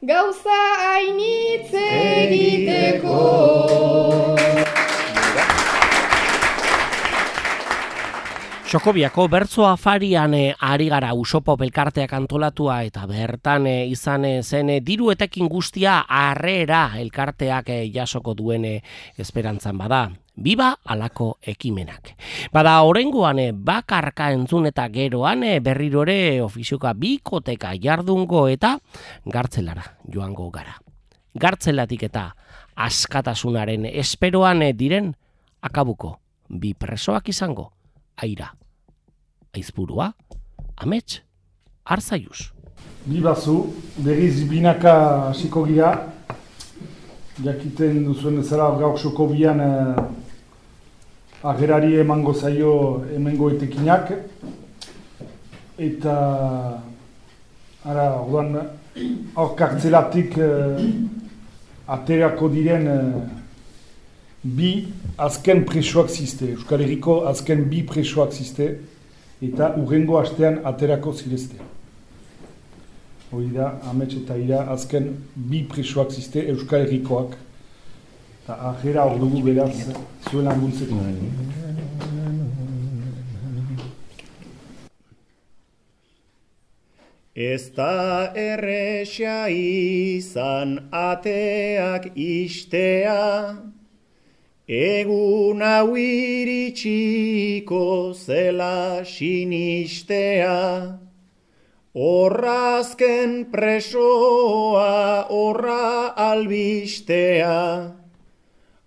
Gauza 0.04 0.60
hainitz 0.82 1.72
egiteko 1.72 3.16
Xokobiako 8.66 9.28
bertzo 9.30 9.62
afarian 9.70 10.32
e, 10.34 10.54
ari 10.58 10.88
gara 10.90 11.12
usopo 11.14 11.54
belkarteak 11.56 12.10
antolatua 12.16 12.80
eta 12.82 13.04
bertan 13.06 13.68
e, 13.70 13.74
izan 13.86 14.24
e, 14.26 14.32
zen 14.42 14.72
diru 14.82 15.12
etekin 15.12 15.46
guztia 15.46 16.00
harrera 16.02 16.80
elkarteak 16.98 17.70
jasoko 17.94 18.34
duen 18.34 18.66
esperantzan 19.22 19.78
bada. 19.78 20.00
Biba 20.34 20.72
alako 20.82 21.36
ekimenak. 21.46 22.10
Bada 22.50 22.80
orengoan 22.82 23.38
bakarka 23.54 24.32
entzun 24.34 24.66
eta 24.66 24.88
geroan 24.90 25.46
berrirore 25.62 26.42
ofizioka 26.42 26.90
bikoteka 26.98 27.70
jardungo 27.78 28.48
eta 28.50 28.74
gartzelara 29.30 29.86
joango 30.10 30.50
gara. 30.50 30.74
Gartzelatik 31.38 32.02
eta 32.10 32.32
askatasunaren 32.74 33.86
esperoan 33.94 34.66
diren 34.74 35.14
akabuko 35.62 36.16
bi 36.50 36.74
presoak 36.74 37.30
izango 37.30 37.70
aira. 38.16 38.56
Aizburua, 39.56 40.12
amets, 40.76 41.22
arzaiuz. 41.84 42.52
Bi 43.06 43.22
bazu, 43.24 43.54
berriz 44.04 44.42
binaka 44.50 44.92
hasiko 45.30 45.62
gira, 45.64 45.92
jakiten 47.44 48.02
duzuen 48.04 48.42
ezera 48.42 48.66
gauk 48.80 48.98
soko 49.00 49.26
bian 49.30 49.62
eh, 49.64 50.02
agerari 51.52 51.94
emango 52.02 52.34
zaio 52.34 52.72
emengo 53.16 53.48
etekinak, 53.54 54.12
eta 55.78 56.16
ara, 57.84 58.04
orduan, 58.18 58.58
hor 59.36 59.54
kartzelatik 59.56 60.36
eh, 60.36 60.84
aterako 61.96 62.50
diren 62.52 62.84
eh, 62.92 63.24
bi 64.44 64.74
azken 65.16 65.64
presoak 65.64 66.12
ziste, 66.12 66.52
Euskal 66.58 66.84
Herriko 66.84 67.22
azken 67.32 67.64
bi 67.72 67.80
presoak 67.88 68.36
ziste, 68.36 68.68
eta 69.42 69.74
urrengo 69.76 70.18
astean 70.18 70.60
aterako 70.64 71.12
zirezte. 71.12 71.60
Hori 73.32 73.50
da, 73.52 73.72
amets 73.90 74.14
eta 74.16 74.36
ira, 74.38 74.62
azken 74.72 75.10
bi 75.34 75.64
presoak 75.68 76.12
ziste 76.14 76.46
Euskal 76.52 76.86
Herrikoak, 76.86 77.36
eta 78.44 78.56
ahera 78.70 79.04
hor 79.04 79.18
dugu 79.20 79.42
beraz 79.44 79.72
zuen 80.30 80.46
laguntzeko. 80.46 81.02
Ez 87.36 87.68
da 87.76 88.32
errexia 88.32 89.50
izan 89.52 90.78
ateak 90.88 92.14
istea, 92.16 93.18
Egun 94.66 95.62
hau 95.62 95.94
iritsiko 95.94 97.82
zela 98.18 99.04
sinistea, 99.06 100.98
Horrazken 101.94 103.46
presoa 103.52 105.28
horra 105.30 106.10
albistea, 106.16 107.94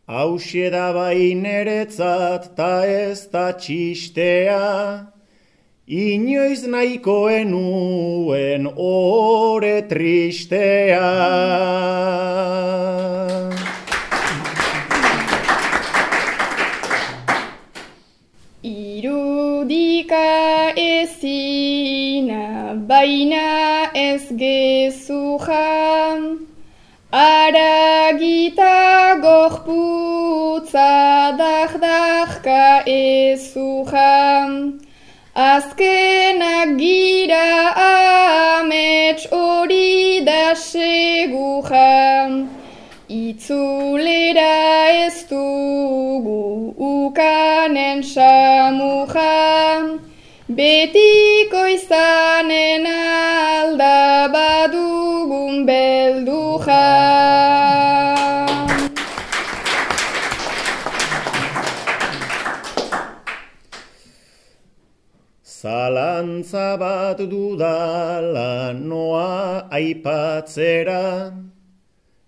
Hauxe 0.05 0.69
da 0.69 0.91
baineretzat 0.91 2.57
ta 2.57 2.83
ez 2.83 3.31
da 3.31 3.53
txistea, 3.55 5.07
Inoiz 5.87 6.67
nahiko 6.67 7.29
enuen 7.31 8.67
ore 8.75 9.87
tristea. 9.87 11.07
Irudika 20.09 20.73
ezina, 20.75 22.73
baina 22.87 23.91
ez 23.93 24.25
gezuja, 24.31 26.17
Aragita 27.11 28.73
gorputza 29.21 30.89
dardahka 31.37 32.83
ezuja, 32.85 34.49
Azkenak 35.35 36.77
gira 36.79 37.73
amets 38.57 39.27
hori 39.31 40.25
da 40.25 40.55
seguja, 40.55 42.49
Itzulera 43.09 44.85
ez 44.93 45.25
dugu 45.25 46.75
ukanen 46.77 48.03
samuja, 48.05 49.97
betiko 50.45 51.65
izanen 51.73 52.85
alda 52.85 54.29
badugun 54.29 55.65
belduja. 55.65 56.85
Zalantza 65.41 66.77
bat 66.77 67.17
dudala 67.17 68.71
noa 68.77 69.65
aipatzera, 69.73 71.33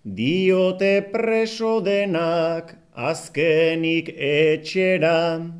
diote 0.04 1.00
preso 1.12 1.80
denak 1.80 2.74
azkenik 2.94 4.08
etxera. 4.08 5.52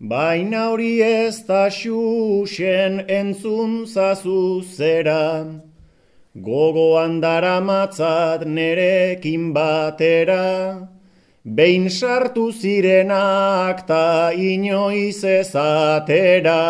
Baina 0.00 0.68
hori 0.68 1.00
ez 1.02 1.46
da 1.48 1.70
xuxen 1.70 3.08
entzun 3.08 3.86
zazu 3.86 4.62
zera, 4.62 5.46
gogoan 6.34 7.20
dara 7.20 7.60
nerekin 8.44 9.54
batera, 9.54 10.88
behin 11.44 11.88
sartu 11.88 12.52
zirenak 12.52 13.86
ta 13.86 14.30
inoiz 14.32 15.24
ezatera. 15.24 16.60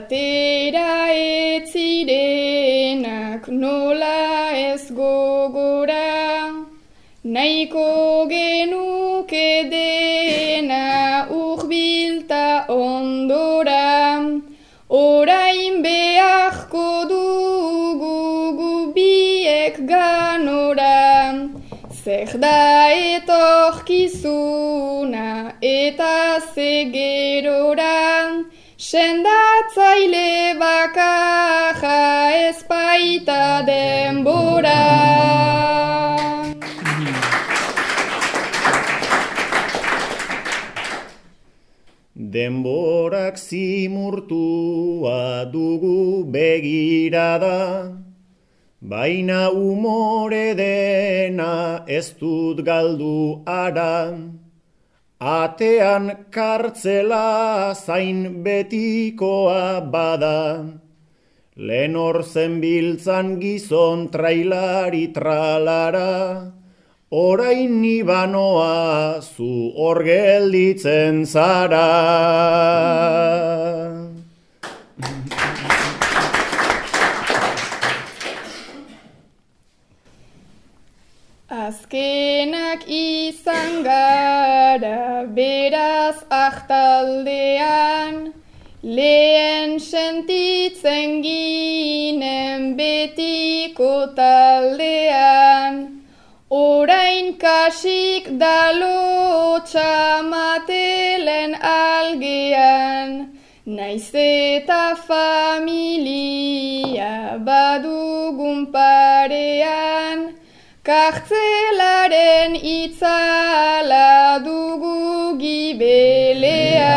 Atera 0.00 1.12
etzirenak 1.12 2.32
nola 3.52 4.48
ez 4.56 4.84
gogora, 4.96 6.08
nahiko 7.22 8.24
genuke 8.30 9.50
dena 9.72 10.86
urbilta 11.28 12.46
ondora, 12.72 14.24
orain 14.88 15.74
beharko 15.84 16.88
dugu 17.12 18.16
gubiek 18.60 19.76
ganora, 19.92 20.96
zer 22.02 22.30
da 22.46 22.88
etorkizuna 23.04 24.48
eta 25.60 26.16
zegerora, 26.54 27.96
Sendatzaile 28.90 30.58
bakarra 30.58 31.98
ez 32.34 32.58
baita 32.70 33.62
denbora. 33.68 34.80
Denborak 42.18 43.38
zimurtua 43.38 45.20
dugu 45.52 46.26
begirada, 46.34 47.94
baina 48.82 49.54
umore 49.54 50.58
dena 50.64 51.84
ez 51.86 52.08
dut 52.18 52.66
galdu 52.66 53.44
ara. 53.46 53.94
Atean 55.20 56.32
kartzela 56.32 57.74
zain 57.76 58.42
betikoa 58.42 59.84
bada, 59.92 60.64
lehen 61.56 61.94
hor 61.94 62.24
biltzan 62.24 63.38
gizon 63.38 64.08
trailari 64.08 65.12
tralara, 65.12 66.52
orain 67.10 67.82
nibanoa 67.82 69.20
zu 69.20 69.76
hor 69.76 70.02
gelditzen 70.02 71.26
zara. 71.26 71.84
Azkenak 81.90 82.86
izan 82.86 83.82
gara 83.82 85.26
beraz 85.26 86.22
ahtaldean, 86.30 88.32
lehen 88.84 89.80
sentitzen 89.80 91.22
ginen 91.22 92.78
betiko 92.78 94.14
taldean, 94.14 96.04
orain 96.50 97.36
kasik 97.38 98.38
dalo 98.38 99.58
txamatelen 99.66 101.54
algean, 101.58 103.34
naiz 103.66 104.14
eta 104.14 104.94
familia 105.08 107.38
badugun 107.42 108.70
parean, 108.70 110.39
Kartzelaren 110.82 112.54
itzala 112.56 114.40
dugu 114.40 115.36
gibelea. 115.36 116.96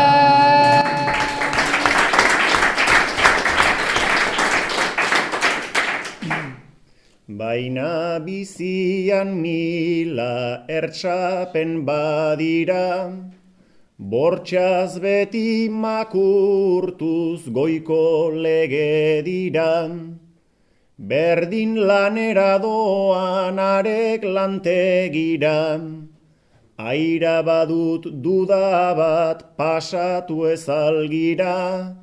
Baina 7.28 8.24
bizian 8.24 9.36
mila 9.42 10.64
ertsapen 10.66 11.84
badira, 11.84 13.12
Bortxaz 14.00 14.98
beti 14.98 15.68
makurtuz 15.68 17.44
goiko 17.52 18.32
lege 18.32 19.20
dira. 19.28 20.23
Berdin 20.96 21.74
lanera 21.74 22.62
doan 22.62 23.58
arek 23.58 24.22
lantegira, 24.22 25.82
aira 26.78 27.42
badut 27.42 28.22
duda 28.22 28.94
bat 28.94 29.56
pasatu 29.58 30.46
ezalgira, 30.54 31.96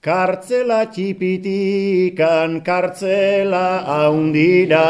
kartzela 0.00 0.88
txipitikan 0.88 2.64
kartzela 2.64 3.84
haundira. 3.84 4.88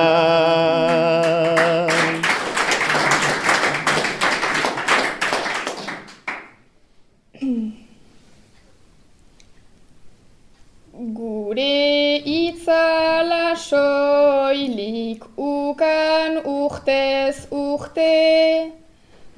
Gure 11.21 12.23
itzala 12.23 13.57
soilik 13.71 15.23
ukan 15.39 16.33
urtez 16.43 17.47
urte, 17.55 18.75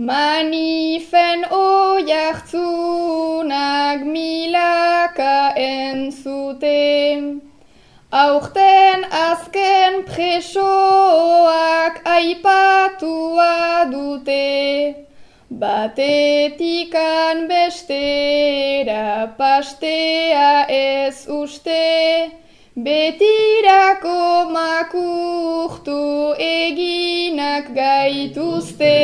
manifen 0.08 1.40
oiartzunak 1.52 2.40
milaka 4.14 5.52
entzute. 5.56 6.80
Aurten 8.22 9.00
azken 9.28 9.92
presoak 10.08 11.94
aipatua 12.16 13.84
dute, 13.92 14.48
Batetikan 15.62 17.36
bestera 17.48 19.08
pastea 19.36 20.52
ez 20.68 21.18
uste, 21.28 22.41
betirako 22.76 24.48
makurtu 24.48 26.34
eginak 26.38 27.74
gaituzte. 27.74 28.98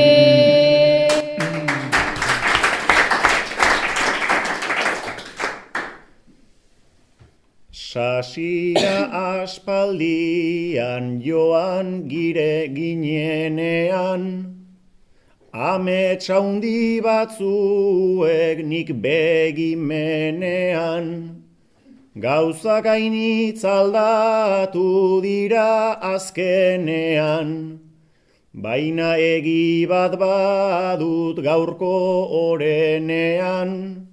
Hasira 7.98 9.10
aspaldian 9.42 11.18
joan 11.20 12.06
gire 12.08 12.70
ginenean, 12.70 14.54
Amets 15.52 16.28
handi 16.30 17.00
batzuek 17.02 18.62
nik 18.62 18.94
begimenean, 19.02 21.37
Gauza 22.18 22.80
gainitz 22.82 23.62
aldatu 23.64 25.20
dira 25.22 26.00
azkenean, 26.02 27.78
Baina 28.52 29.14
egi 29.16 29.86
bat 29.86 30.18
badut 30.18 31.38
gaurko 31.44 31.94
orenean, 32.40 34.08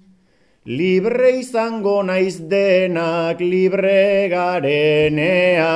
Libre 0.66 1.38
izango 1.38 2.02
naiz 2.02 2.38
denak 2.50 3.38
libre 3.40 4.28
garenean. 4.30 5.66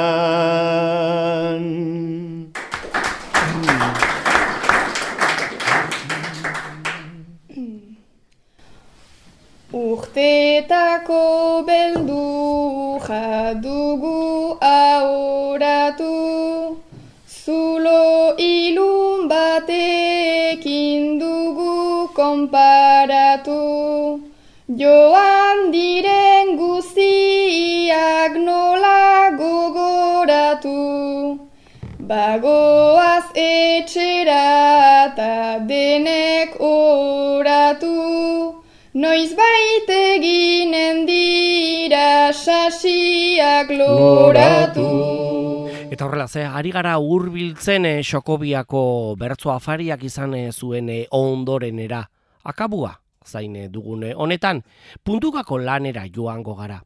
Urtetako 10.10 11.62
beldu 11.66 12.98
jadugu 13.06 14.58
auratu, 14.68 16.14
zulo 17.42 18.34
ilun 18.36 19.28
batekin 19.30 21.20
dugu 21.20 22.08
konparatu. 22.18 23.60
Joan 24.80 25.70
diren 25.70 26.58
guztiak 26.58 28.34
nola 28.48 29.30
gogoratu, 29.38 30.78
bagoaz 32.10 33.26
etxera 33.36 34.42
eta 35.06 35.34
denek 35.70 36.60
oratu, 36.74 37.94
noiz 38.94 39.30
baite 39.38 39.96
eginen 40.16 41.04
dira 41.06 42.32
sasiak 42.34 43.70
loratu. 43.70 44.86
Eta 45.90 46.06
horrela, 46.06 46.26
ze, 46.26 46.42
ari 46.44 46.70
gara 46.74 46.96
hurbiltzen 46.98 47.86
eh, 47.86 48.02
Xokobiako 48.02 49.16
bertzo 49.18 49.52
afariak 49.54 50.02
izan 50.06 50.34
eh, 50.34 50.50
zuen 50.52 50.88
eh, 50.88 51.06
ondorenera. 51.10 52.04
Akabua, 52.42 52.94
zaine 53.26 53.68
dugune 53.68 54.14
honetan, 54.14 54.62
puntukako 55.02 55.58
lanera 55.58 56.06
joango 56.06 56.54
gara. 56.54 56.80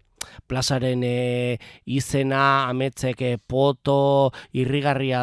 Plazaren 0.46 1.02
e, 1.04 1.58
izena, 1.86 2.68
ametzek 2.68 3.22
e, 3.22 3.36
poto, 3.38 4.32
irrigarria 4.52 5.22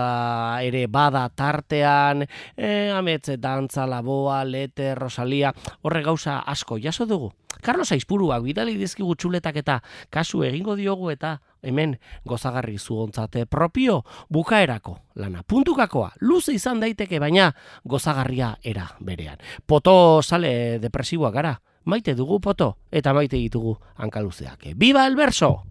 ere 0.64 0.88
bada 0.88 1.28
tartean, 1.30 2.26
e, 2.58 2.90
ametze 2.96 3.38
dantza, 3.38 3.86
laboa, 3.88 4.44
lete, 4.46 4.96
rosalia, 4.96 5.54
horre 5.82 6.04
gauza 6.04 6.40
asko 6.40 6.80
jaso 6.82 7.06
dugu. 7.06 7.32
Carlos 7.62 7.92
Aizpuruak 7.94 8.42
bidali 8.42 8.74
dizkigu 8.80 9.14
txuletak 9.16 9.60
eta 9.62 9.78
kasu 10.10 10.42
egingo 10.48 10.76
diogu 10.76 11.12
eta 11.14 11.36
hemen 11.62 11.98
gozagarri 12.26 12.78
zuontzate 12.80 13.46
propio 13.46 14.02
bukaerako 14.30 14.98
lana. 15.16 15.44
Puntukakoa, 15.46 16.16
luze 16.22 16.56
izan 16.58 16.82
daiteke 16.82 17.20
baina 17.22 17.52
gozagarria 17.86 18.56
era 18.64 18.88
berean. 19.00 19.38
Poto 19.66 20.22
sale 20.24 20.80
depresiboa 20.82 21.32
gara, 21.32 21.54
maite 21.86 22.16
dugu 22.16 22.40
poto 22.40 22.76
eta 22.92 23.14
maite 23.14 23.38
ditugu 23.38 23.78
hankaluzeak. 23.98 24.74
Biba 24.76 25.08
el 25.08 25.16
verso! 25.16 25.64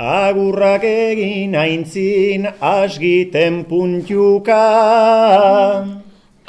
Agurrak 0.00 0.84
egin 0.84 1.54
aintzin 1.54 2.46
asgiten 2.60 3.64
puntuka. 3.68 4.62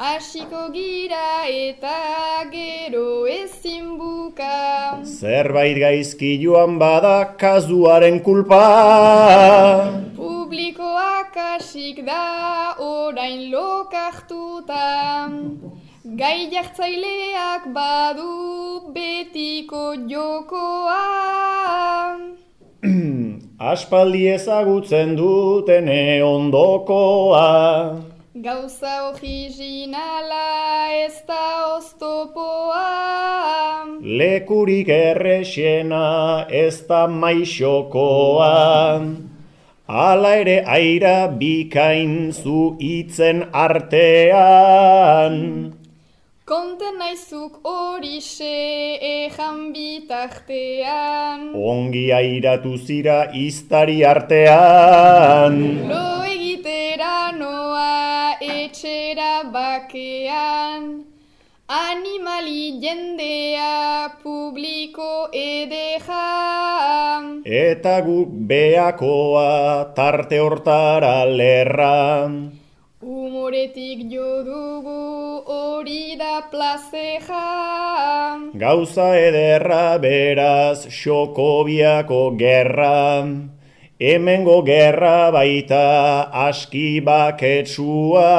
Hasiko 0.02 0.72
gira 0.74 1.46
eta 1.46 2.48
gero 2.50 3.28
ezin 3.28 3.98
buka. 4.00 5.04
Zerbait 5.04 5.78
gaizki 5.78 6.32
joan 6.42 6.80
bada 6.80 7.36
kazuaren 7.38 8.22
kulpa. 8.24 8.64
Publikoak 10.16 11.36
hasik 11.36 12.06
da 12.06 12.76
orain 12.80 13.52
lokartuta. 13.52 14.88
Gai 16.02 16.50
jartzaileak 16.50 17.66
badu 17.74 18.90
betiko 18.92 19.94
jokoa. 20.10 20.98
Aspaldi 23.72 24.26
ezagutzen 24.34 25.14
dutene 25.16 26.24
ondokoa. 26.26 28.02
Gauza 28.34 29.14
originala 29.14 30.90
ez 31.06 31.22
da 31.28 31.78
oztopoa. 31.78 32.88
Lekurik 34.02 34.90
errexena 34.90 36.48
ez 36.50 36.82
da 36.88 37.06
maixokoa. 37.06 38.50
Hala 39.86 40.34
ere 40.42 40.64
aira 40.66 41.28
bikain 41.28 42.34
zu 42.34 42.74
hitzen 42.82 43.46
artean. 43.54 45.38
Konten 46.52 46.98
naizuk 47.00 47.62
horixe 47.64 48.48
ejan 49.10 49.60
bitartean. 49.72 51.46
Ongi 51.56 52.02
airatu 52.12 52.74
zira 52.76 53.32
iztari 53.42 54.02
artean. 54.04 55.56
Lo 55.88 56.02
egitera 56.28 57.32
noa 57.40 58.36
etxera 58.44 59.48
bakean. 59.54 60.92
Animali 61.72 62.84
jendea 62.84 64.20
publiko 64.20 65.32
edejan. 65.32 67.30
Eta 67.48 68.02
guk 68.10 68.28
beakoa 68.52 69.96
tarte 69.96 70.44
hortara 70.44 71.24
lerra. 71.24 71.96
Humoretik 73.02 74.04
jo 74.14 74.44
dugu 74.46 75.42
hori 75.50 76.16
da 76.20 76.36
plazeja. 76.52 77.48
Gauza 78.54 79.08
ederra 79.18 79.98
beraz 79.98 80.86
xokobiako 80.86 82.38
gerra. 82.38 83.26
Hemengo 84.00 84.62
gerra 84.62 85.32
baita 85.34 86.30
aski 86.46 87.02
baketsua. 87.02 88.30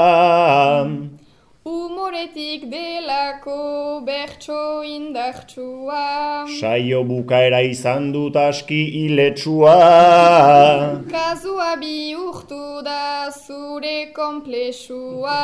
Humoretik 2.12 2.68
delako 2.68 4.02
bertso 4.04 4.84
indartsua. 4.84 6.44
Saio 6.60 7.00
bukaera 7.08 7.62
izan 7.64 8.10
dut 8.12 8.36
aski 8.36 8.80
iletsua. 9.06 9.72
Kazua 11.08 11.70
bihurtu 11.80 12.84
da 12.84 13.32
zure 13.32 14.12
komplexua. 14.12 15.40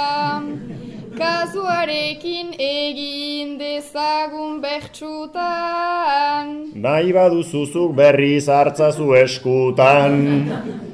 Kazuarekin 1.16 2.52
egin 2.58 3.56
dezagun 3.58 4.60
bertsutan. 4.60 6.46
Nahi 6.74 7.12
baduzuzuk 7.16 7.94
berriz 7.96 8.48
hartzazu 8.52 9.14
eskutan. 9.16 10.12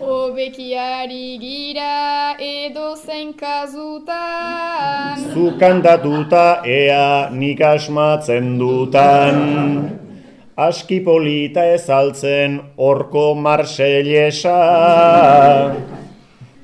Obekiari 0.00 1.38
gira 1.42 2.36
edo 2.38 2.94
zein 2.96 3.32
kazutan. 3.34 5.18
Zu 5.34 5.58
kantatuta 5.58 6.62
ea 6.64 7.30
nik 7.30 7.60
asmatzen 7.60 8.58
dutan. 8.58 9.36
Aski 10.56 11.00
polita 11.00 11.64
ezaltzen 11.74 12.60
orko 12.76 13.34
marsellesa. 13.34 14.60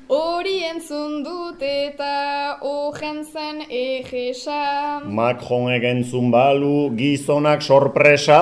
Hori 0.07 0.57
entzun 0.71 1.23
dut 1.23 1.50
eta 1.61 2.57
ogen 2.61 3.23
zen 3.25 3.61
egesa. 3.69 5.01
Macron 5.05 5.71
egentzun 5.71 6.31
balu 6.31 6.91
gizonak 6.97 7.61
sorpresa. 7.61 8.41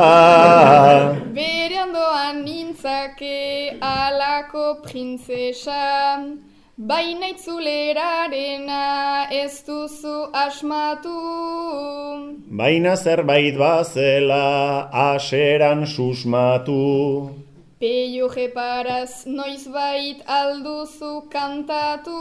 Bere 1.35 1.81
ondoan 1.83 2.43
nintzake 2.45 3.77
alako 3.81 4.79
printzesa. 4.83 6.23
Baina 6.79 7.27
itzulerarena 7.33 9.27
ez 9.35 9.63
duzu 9.67 10.31
asmatu. 10.31 11.15
Baina 12.61 12.95
zerbait 12.95 13.57
bazela 13.59 14.87
aseran 14.93 15.85
susmatu. 15.85 17.48
Peio 17.79 18.27
jeparaz 18.27 19.23
noizbait 19.25 20.19
alduzu 20.27 21.11
kantatu. 21.31 22.19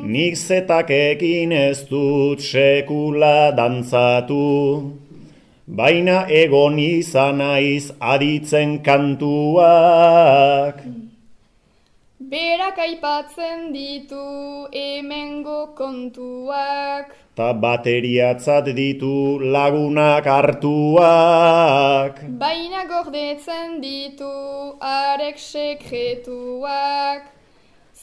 Nik 0.00 0.34
zetakekin 0.40 1.52
ez 1.52 1.84
dut 1.90 2.40
sekula 2.40 3.52
dantzatu. 3.58 4.44
baina 5.66 6.18
egon 6.28 6.78
izan 6.78 7.38
naiz 7.38 7.92
aditzen 8.00 8.70
kantuak. 8.86 10.76
Berak 12.34 12.78
aipatzen 12.82 13.70
ditu 13.70 14.66
hemengo 14.74 15.70
kontuak. 15.78 17.14
Ta 17.38 17.54
bateriatzat 17.62 18.74
ditu 18.74 19.38
lagunak 19.54 20.26
hartuak. 20.26 22.18
Baina 22.42 22.82
gordetzen 22.90 23.78
ditu 23.84 24.34
arek 24.82 25.38
sekretuak. 25.38 27.22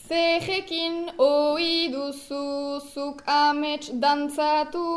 Zehekin 0.08 0.96
oi 1.18 1.92
duzu 1.92 2.80
zuk 2.88 3.20
amets 3.26 3.92
dantzatu. 4.02 4.88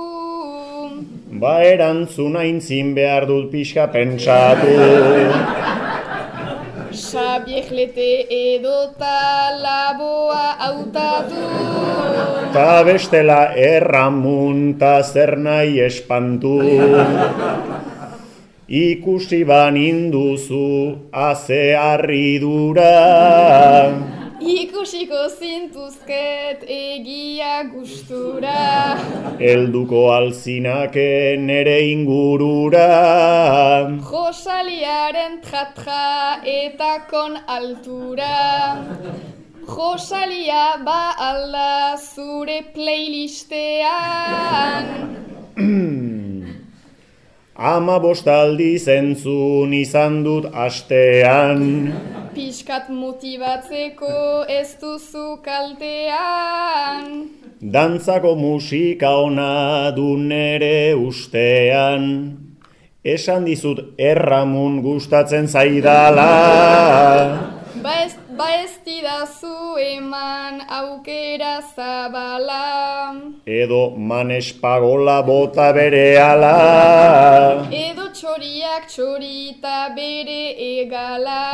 Ba 1.43 1.59
erantzun 1.73 2.39
aintzin 2.39 2.95
behar 2.95 3.27
dut 3.27 3.51
pixka 3.51 3.91
pentsatu. 3.91 4.71
Xabieklete 6.95 8.25
edota 8.31 9.51
laboa 9.59 10.55
hautatu. 10.63 11.43
Ta 12.55 12.83
bestela 12.87 13.51
erramun 13.51 14.79
ta 14.79 15.03
zer 15.03 15.35
nahi 15.35 15.83
espantu. 15.83 16.55
Ikusi 18.69 19.43
baninduzu 19.43 21.11
aze 21.11 21.75
harridura. 21.75 22.95
Ikusiko 24.45 25.25
zintuzket 25.39 26.61
egia 26.69 27.65
gustura. 27.65 28.93
Elduko 29.41 30.13
alzinake 30.13 31.33
nere 31.41 31.89
ingurura. 31.89 32.85
Josaliaren 34.11 35.41
tratra 35.41 36.45
eta 36.45 37.09
kon 37.09 37.41
altura. 37.57 38.77
Josalia 39.65 40.77
ba 40.85 41.17
alda 41.17 41.97
zure 41.97 42.61
playlistean. 42.75 44.85
Ama 47.55 48.01
bostaldi 48.03 48.73
zentzun 48.75 49.71
izan 49.71 50.25
dut 50.25 50.49
astean. 50.51 51.61
Piskat 52.35 52.89
motibatzeko 52.91 54.43
ez 54.51 54.75
duzu 54.81 55.39
kaltean. 55.39 57.29
Dantzako 57.63 58.35
musika 58.35 59.13
ona 59.23 59.89
du 59.95 60.17
nere 60.17 60.99
ustean. 60.99 62.35
Esan 63.01 63.47
dizut 63.47 63.79
erramun 63.97 64.81
gustatzen 64.83 65.47
zaidala. 65.47 66.27
Ba 67.79 67.93
ez, 68.03 68.17
ba 68.37 68.47
ez 68.63 68.73
didazu 68.85 69.77
eman 69.79 70.55
aukera 70.79 71.55
zabala. 71.75 73.15
Edo 73.45 73.83
manespagola 74.09 75.17
bota 75.29 75.71
bere 75.77 76.07
ala. 76.29 76.55
Edo 77.71 78.05
txoriak 78.17 78.87
txorita 78.93 79.77
bere 79.95 80.43
egala. 80.79 81.45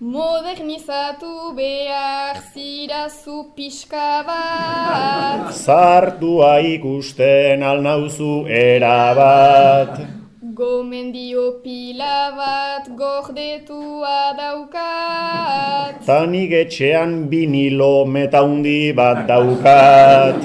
Modernizatu 0.00 1.54
behar 1.56 2.36
zirazu 2.52 3.38
pixka 3.56 4.10
bat. 4.28 5.50
Zartua 5.64 6.52
ikusten 6.74 7.62
alnauzu 7.62 8.44
erabat. 8.46 10.15
Gomendio 10.56 11.60
pila 11.60 12.32
bat 12.32 12.86
gordetua 12.96 14.32
daukat. 14.38 16.00
Tanik 16.06 16.52
etxean 16.58 17.28
vinilo 17.28 18.06
metaundi 18.08 18.88
bat 18.96 19.26
daukat. 19.28 20.38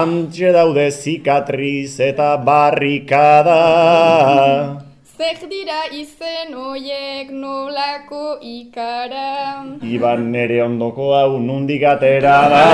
Antxe 0.00 0.52
daude 0.52 0.90
zikatriz 0.92 1.96
eta 1.96 2.36
barrikada. 2.48 3.62
Zer 5.16 5.40
dira 5.48 5.80
izen 5.96 6.52
oiek 6.52 7.30
nolako 7.32 8.36
ikara. 8.44 9.64
Iban 9.80 10.28
nere 10.34 10.60
ondoko 10.66 11.14
hau 11.16 11.38
nundik 11.46 11.86
atera 11.94 12.36
da. 12.52 12.66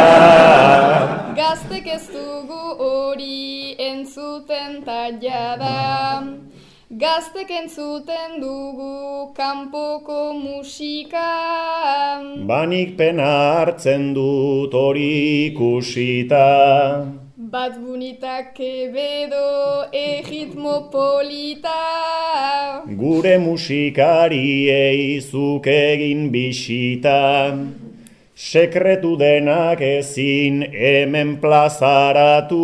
Gaztek 1.38 1.86
ez 1.98 2.02
dugu 2.10 2.64
hori 2.88 3.76
entzuten 3.78 4.82
taia 4.82 5.46
da. 5.62 5.78
Gaztek 6.96 7.50
entzuten 7.50 8.38
dugu 8.40 9.34
kanpoko 9.34 10.32
musika. 10.38 11.22
Banik 12.46 12.96
pena 12.96 13.30
hartzen 13.56 14.14
dut 14.14 14.70
hori 14.70 15.50
ikusita. 15.50 16.46
Bat 17.54 17.74
bunitak 17.82 18.60
ebedo 18.60 19.90
egitmo 19.90 20.76
polita. 20.92 21.80
Gure 22.86 23.38
musikariei 23.42 25.18
zuk 25.18 25.66
egin 25.66 26.30
bisita. 26.30 27.20
Sekretu 28.34 29.14
denak 29.14 29.78
ezin 29.80 30.64
hemen 30.72 31.36
plazaratu. 31.38 32.58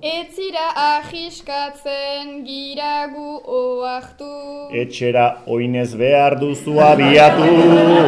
Etzira 0.00 0.70
ahiskatzen 0.80 2.40
giragu 2.46 3.36
oartu. 3.44 4.32
Etxera 4.72 5.26
oinez 5.46 5.92
behar 5.92 6.38
duzu 6.40 6.80
abiatu. 6.80 7.52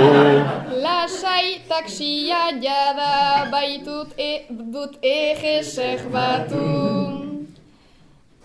Lasai 0.84 1.60
taksia 1.68 2.46
jada 2.64 3.50
baitut 3.52 4.16
e, 4.16 4.46
dut 4.48 4.96
egesek 5.04 6.08
batu. 6.16 7.21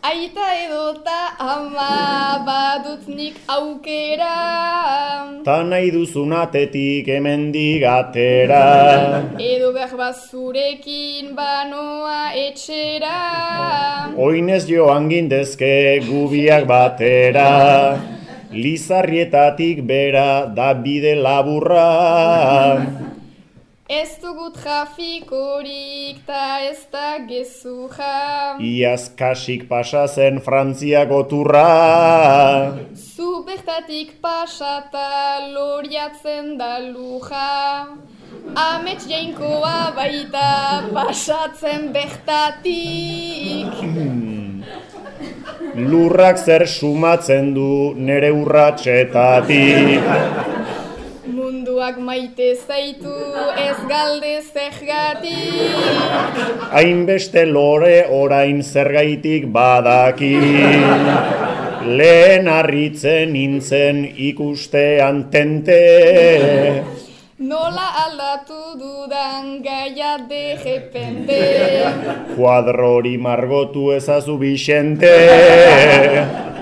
Aita 0.04 0.46
edota 0.54 1.34
ama 1.40 2.38
badut 2.46 3.08
nik 3.10 3.34
aukera. 3.50 5.42
Ta 5.44 5.64
nahi 5.64 5.90
duzun 5.92 6.32
atetik 6.38 7.08
hemendik 7.10 7.82
atera. 7.82 9.26
Edo 9.42 9.74
behar 9.74 9.98
bat 9.98 10.16
zurekin 10.30 11.34
banoa 11.34 12.32
etxera. 12.46 13.18
Oinez 14.16 14.70
joan 14.70 15.10
gindezke 15.10 16.00
gubiak 16.06 16.70
batera. 16.70 17.98
Lizarrietatik 18.54 19.82
bera 19.82 20.46
da 20.46 20.74
bide 20.74 21.16
laburra. 21.26 23.07
Ez 23.88 24.20
dugu 24.20 24.50
trafikorik 24.52 26.20
ta 26.28 26.60
ez 26.60 26.84
da 26.92 27.24
gezuja. 27.24 28.60
Iaz 28.60 29.16
kasik 29.16 29.64
pasa 29.70 30.08
zen 30.08 30.42
Frantziako 30.44 31.24
turra. 31.32 32.74
Zu 32.92 33.46
bertatik 33.48 34.20
pasata 34.20 35.40
loriatzen 35.54 36.58
da 36.60 36.84
luja. 36.84 37.88
Amets 38.60 39.08
jainkoa 39.08 39.96
baita 39.96 40.84
pasatzen 40.92 41.96
bertatik. 41.96 43.72
Lurrak 45.80 46.44
zer 46.44 46.68
sumatzen 46.68 47.56
du 47.56 47.96
nere 47.96 48.36
urratxetatik. 48.36 50.57
Munduak 51.88 52.04
maite 52.04 52.56
zaitu 52.68 53.16
ez 53.56 53.80
galde 53.88 54.42
zergatik. 54.44 56.36
Hainbeste 56.76 57.46
lore 57.48 58.04
orain 58.12 58.60
zergaitik 58.62 59.48
badaki. 59.48 60.34
Lehen 61.88 62.50
harritzen 62.52 63.32
nintzen 63.32 64.04
ikustean 64.04 65.32
tente. 65.32 66.84
Nola 67.40 67.88
aldatu 68.04 68.76
dudan 68.76 69.64
gaia 69.64 70.18
de 70.28 70.60
repente. 70.60 71.40
Kuadrori 72.36 73.16
margotu 73.18 73.94
ezazu 73.96 74.38
Bixente. 74.38 75.16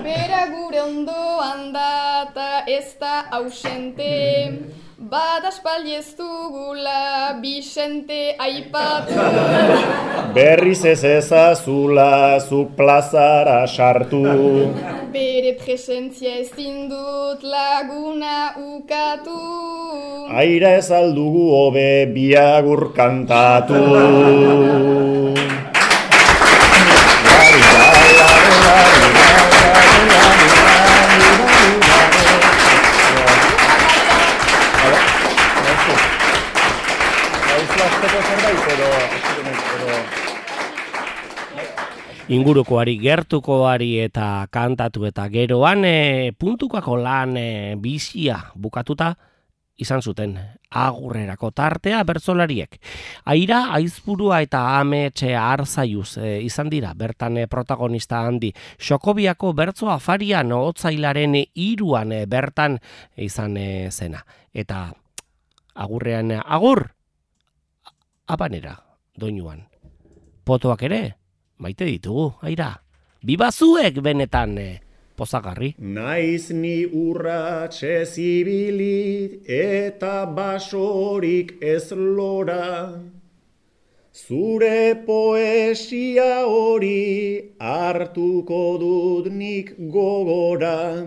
Bera 0.06 0.46
gure 0.54 0.86
ondoan 0.86 1.72
da 1.74 2.30
ta 2.32 2.62
ez 2.68 2.94
da 3.00 3.24
ausente. 3.32 4.85
Espaldi 4.98 5.92
ez 5.92 6.14
dugula 6.16 7.36
Bixente 7.42 8.34
aipatu. 8.40 9.12
Berriz 10.32 10.84
ez 10.84 11.04
ezazula 11.04 12.40
zuk 12.40 12.72
plazara 12.76 13.66
sartu. 13.66 14.22
Bere 15.12 15.52
presentzia 15.60 16.40
ezin 16.40 16.88
dut 16.88 17.44
laguna 17.44 18.56
ukatu. 18.56 19.36
Aira 20.32 20.72
ez 20.80 20.90
aldugu 20.90 21.44
hobe 21.52 22.06
biagur 22.14 22.92
kantatu. 22.96 23.84
Ingurukoari 42.26 42.96
gertukoari 42.98 44.00
eta 44.02 44.48
kantatu 44.50 45.06
eta 45.06 45.28
geroan 45.30 45.84
e, 45.86 46.32
puntukako 46.34 46.96
lan 46.98 47.36
e, 47.38 47.48
bizia 47.78 48.40
bukatuta 48.58 49.14
izan 49.78 50.02
zuten 50.02 50.34
agurrerako 50.70 51.50
tartea 51.54 52.00
bertzolariek. 52.08 52.78
Aira, 53.30 53.66
aizpurua 53.76 54.40
eta 54.42 54.62
ametxe 54.80 55.34
arzaiuz 55.38 56.16
e, 56.18 56.40
izan 56.42 56.70
dira, 56.72 56.94
bertan 56.98 57.38
protagonista 57.50 58.24
handi. 58.26 58.50
Xokobiako 58.80 59.52
bertzo 59.54 59.90
afarian 59.92 60.50
otzailaren 60.56 61.36
iruan 61.54 62.12
e, 62.12 62.24
bertan 62.26 62.80
izan 63.16 63.56
e, 63.60 63.68
zena. 63.92 64.24
Eta 64.52 64.88
agurrean 65.76 66.32
agur, 66.40 66.88
abanera, 68.26 68.74
doinuan. 69.14 69.62
Potoak 70.46 70.82
ere, 70.88 71.02
maite 71.58 71.86
ditugu, 71.88 72.32
aira. 72.42 72.74
Bibazuek 73.26 74.00
benetan 74.04 74.58
eh, 74.58 74.80
pozagarri. 75.16 75.74
Naiz 75.78 76.50
ni 76.52 76.84
urratxe 76.86 78.04
zibilit 78.06 79.48
eta 79.48 80.26
basorik 80.26 81.56
ez 81.60 81.90
lora. 81.92 83.00
Zure 84.16 84.96
poesia 85.06 86.46
hori 86.48 87.52
hartuko 87.60 88.62
dut 88.80 89.26
nik 89.32 89.74
gogora. 89.92 91.04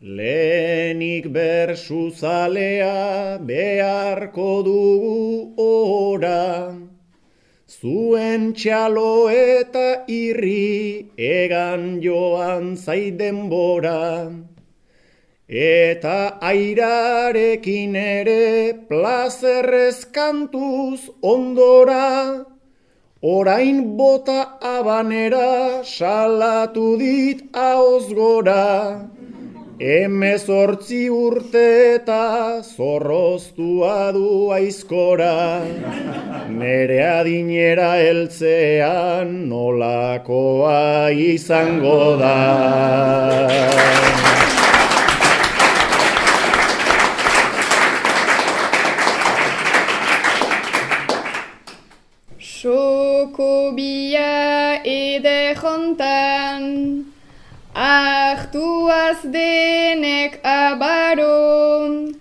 Lehenik 0.00 1.28
bersu 1.28 2.08
zalea 2.10 3.36
beharko 3.44 4.62
dugu 4.64 5.52
ora. 5.60 6.89
Zuen 7.70 8.48
txalo 8.58 9.30
eta 9.30 10.02
irri 10.10 11.06
egan 11.26 12.00
joan 12.02 12.72
zaidenbora. 12.74 14.32
Eta 15.66 16.16
airarekin 16.48 17.94
ere 18.00 18.74
plazerrez 18.88 20.02
kantuz 20.16 20.98
ondora. 21.22 22.42
Orain 23.22 23.80
bota 24.02 24.40
abanera 24.74 25.84
salatu 25.84 26.98
dit 26.98 27.46
ahoz 27.54 28.12
gora. 28.18 28.66
Hemezortzi 29.80 31.06
urte 31.08 31.60
eta 31.94 32.60
zorroztua 32.60 34.12
du 34.12 34.52
aizkora, 34.52 35.64
nere 36.52 36.98
adinera 37.06 37.94
heltzean 37.96 39.32
nolakoa 39.48 41.08
izango 41.16 41.96
da. 42.20 42.36
Sokobia 52.60 54.28
ede 54.84 55.54
jontan, 55.56 56.09
denek 59.32 60.40
abaro, 60.44 62.12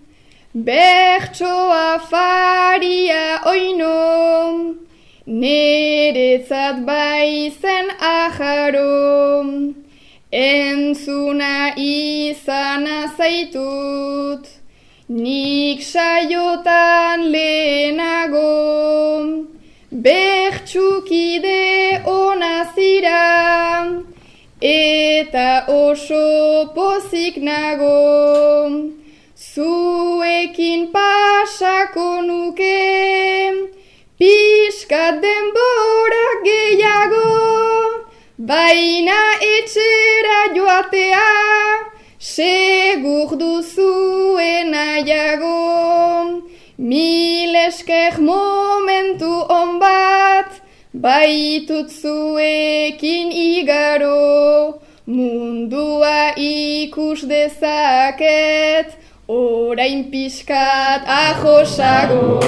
bertsoa 0.54 2.00
faria 2.10 3.42
oino, 3.46 4.76
neretzat 5.28 6.86
baizen 6.86 7.88
aharo, 8.00 9.46
entzuna 10.32 11.74
izana 11.78 13.00
zaitut, 13.18 14.46
nik 15.10 15.82
saiotan 15.82 17.30
lehenago, 17.34 18.50
bertsukide 19.92 21.62
onazira, 22.06 23.24
eta 24.62 25.66
oso 25.68 26.74
pozik 26.76 27.38
nago, 27.38 28.92
zuekin 29.36 30.92
pasako 30.92 32.22
nuke, 32.28 33.72
pixkat 34.20 35.22
denbora 35.24 36.28
gehiago, 36.44 38.04
baina 38.38 39.22
etxera 39.40 40.52
joatea, 40.56 41.30
segur 42.20 43.38
duzuen 43.40 44.74
aiago, 44.76 46.44
mil 46.78 47.56
esker 47.56 48.20
momentu 48.20 49.32
onbat, 49.48 50.59
Baitut 50.94 51.92
zuekin 51.92 53.30
igaro, 53.30 54.82
mundua 55.06 56.34
ikus 56.34 57.30
dezaket, 57.30 58.98
orain 59.28 60.10
pixkat 60.10 61.06
ahosago. 61.06 62.42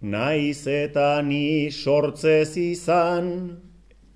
Naiz 0.00 0.66
eta 0.66 1.20
ni 1.20 1.68
sortzez 1.70 2.56
izan, 2.56 3.60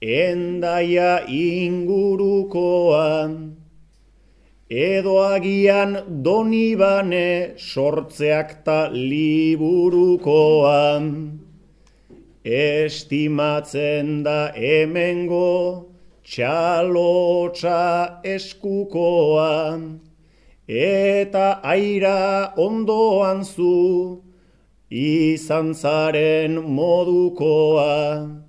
endaia 0.04 1.24
ingurukoan, 1.26 3.56
edo 4.68 5.16
agian 5.16 6.22
doni 6.22 6.76
bane 6.76 7.56
sortzeak 7.56 8.64
ta 8.64 8.90
liburukoan, 8.92 11.40
estimatzen 12.44 14.22
da 14.28 14.52
hemengo 14.52 15.88
txalotxa 16.22 18.20
eskukoan, 18.36 20.04
eta 20.68 21.64
aira 21.64 22.52
ondoan 22.60 23.40
zu, 23.44 24.20
izan 24.92 25.72
zaren 25.72 26.60
modukoa. 26.60 28.43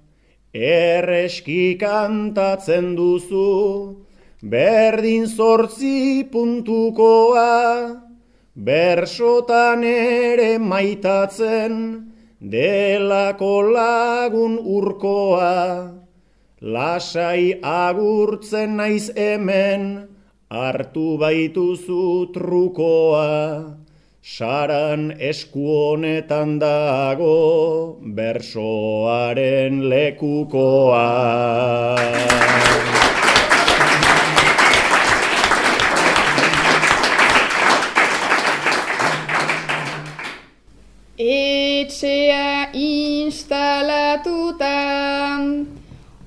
Erreski 0.56 1.76
kantatzen 1.76 2.96
duzu, 2.96 4.06
berdin 4.40 5.28
zortzi 5.28 6.24
puntukoa, 6.32 7.92
bersotan 8.56 9.84
ere 9.84 10.56
maitatzen, 10.58 11.76
delako 12.40 13.54
lagun 13.76 14.56
urkoa. 14.64 15.92
Lasai 16.62 17.60
agurtzen 17.60 18.78
naiz 18.80 19.12
hemen, 19.12 20.08
hartu 20.48 21.18
baituzu 21.20 22.32
trukoa. 22.32 23.85
Saran 24.26 25.22
esku 25.22 25.62
honetan 25.70 26.58
dago 26.58 28.02
bersoaren 28.02 29.86
lekukoa. 29.86 31.06
Etxea 41.22 42.74
instalatuta, 42.74 44.74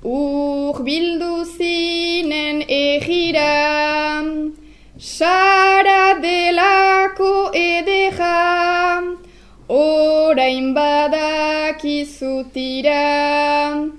ur 0.06 0.78
bildu 0.86 1.42
zinen 1.58 2.62
egira, 2.62 3.58
Sara 4.98 5.57
badakizutira, 12.20 13.90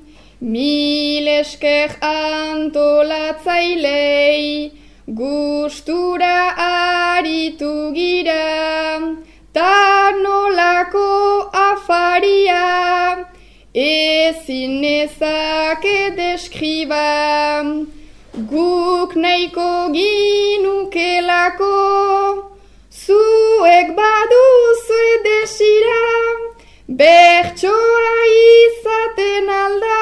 mil 0.42 1.28
esker 1.28 1.90
antolatzailei, 2.02 4.72
gustura 5.08 6.56
aritu 6.58 7.94
gira, 7.94 9.16
ta 9.54 10.12
nolako 10.12 11.50
afaria, 11.54 13.26
ezin 13.74 14.82
nezake 14.82 16.12
deskriba, 16.16 17.64
guk 18.34 19.16
nahiko 19.16 19.90
ginukelako, 19.94 21.76
zuek 22.92 23.96
baduzu 23.96 25.24
desira, 25.24 26.49
bertsoa 26.90 28.16
izaten 28.34 29.50
alda, 29.54 29.98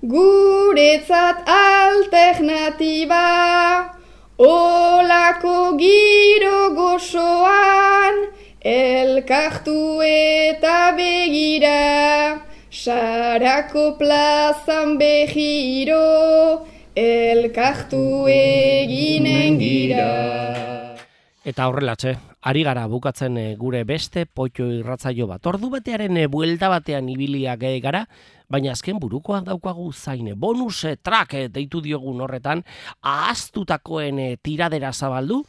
guretzat 0.00 1.44
alternatiba, 1.44 3.26
olako 4.38 5.76
giro 5.76 6.72
gozoan, 6.74 8.24
elkartu 8.64 10.00
eta 10.08 10.96
begira, 10.96 12.40
Sarako 12.70 13.98
plazan 13.98 14.96
behiro, 14.96 16.64
elkartu 16.96 18.28
eginen 18.30 19.58
gira. 19.58 20.79
Eta 21.50 21.64
horrelatxe, 21.66 22.12
ari 22.46 22.60
gara 22.62 22.84
bukatzen 22.86 23.34
eh, 23.40 23.56
gure 23.58 23.80
beste 23.82 24.22
potio 24.26 24.68
irratzaio 24.70 25.26
bat. 25.26 25.42
Ordu 25.50 25.66
batearen 25.72 26.20
e, 26.20 26.28
buelta 26.30 26.68
batean 26.70 27.08
ibiliak 27.10 27.64
e, 27.66 27.72
gara, 27.82 28.04
baina 28.46 28.70
azken 28.76 29.00
burukoa 29.02 29.40
daukagu 29.48 29.88
zaine. 29.90 30.36
Bonus 30.38 30.84
track 31.02 31.50
deitu 31.50 31.82
diogun 31.82 32.22
horretan, 32.22 32.62
ahaztutakoen 33.02 34.22
tiradera 34.38 34.92
zabaldu, 34.92 35.40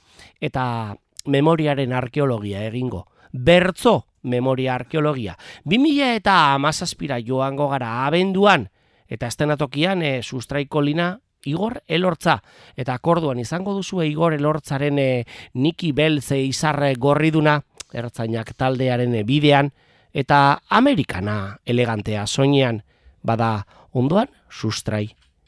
eta 0.42 0.96
memoriaren 1.30 1.94
arkeologia 1.94 2.66
egingo. 2.66 3.06
Bertzo 3.32 4.08
memoria 4.24 4.74
arkeologia. 4.80 5.38
2000 5.70 6.16
eta 6.16 6.56
amazazpira 6.56 7.22
joango 7.22 7.70
gara 7.70 8.08
abenduan, 8.08 8.72
eta 9.06 9.30
estenatokian 9.30 10.02
e, 10.02 10.16
sustraiko 10.24 10.82
lina 10.82 11.20
Igor 11.46 11.82
Elortza. 11.88 12.40
Eta 12.76 12.96
akorduan 12.98 13.40
izango 13.40 13.74
duzu 13.74 14.02
Igor 14.04 14.34
Elortzaren 14.34 15.00
e, 15.00 15.26
Niki 15.54 15.92
Belze 15.92 16.40
izarre 16.42 16.94
gorriduna, 16.96 17.60
ertzainak 17.94 18.54
taldearen 18.58 19.16
e, 19.16 19.24
bidean, 19.24 19.72
eta 20.14 20.62
Amerikana 20.70 21.58
elegantea 21.66 22.28
soinean, 22.28 22.82
bada 23.24 23.66
ondoan 23.94 24.30
sustrai. 24.50 25.08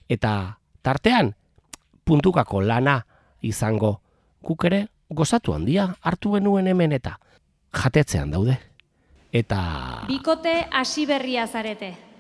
Eta 0.10 0.58
tartean, 0.82 1.34
puntukako 2.04 2.62
lana 2.62 3.00
izango. 3.42 4.00
Kuk 4.44 4.66
ere, 4.68 4.88
gozatu 5.10 5.54
handia 5.54 5.88
hartu 6.02 6.34
benuen 6.36 6.68
hemen 6.68 6.92
eta 6.92 7.18
jatetzean 7.74 8.32
daude. 8.32 8.58
Eta... 9.34 9.60
Bikote 10.08 10.68
hasi 10.72 11.08
berria 11.10 11.48
zarete. 11.48 12.13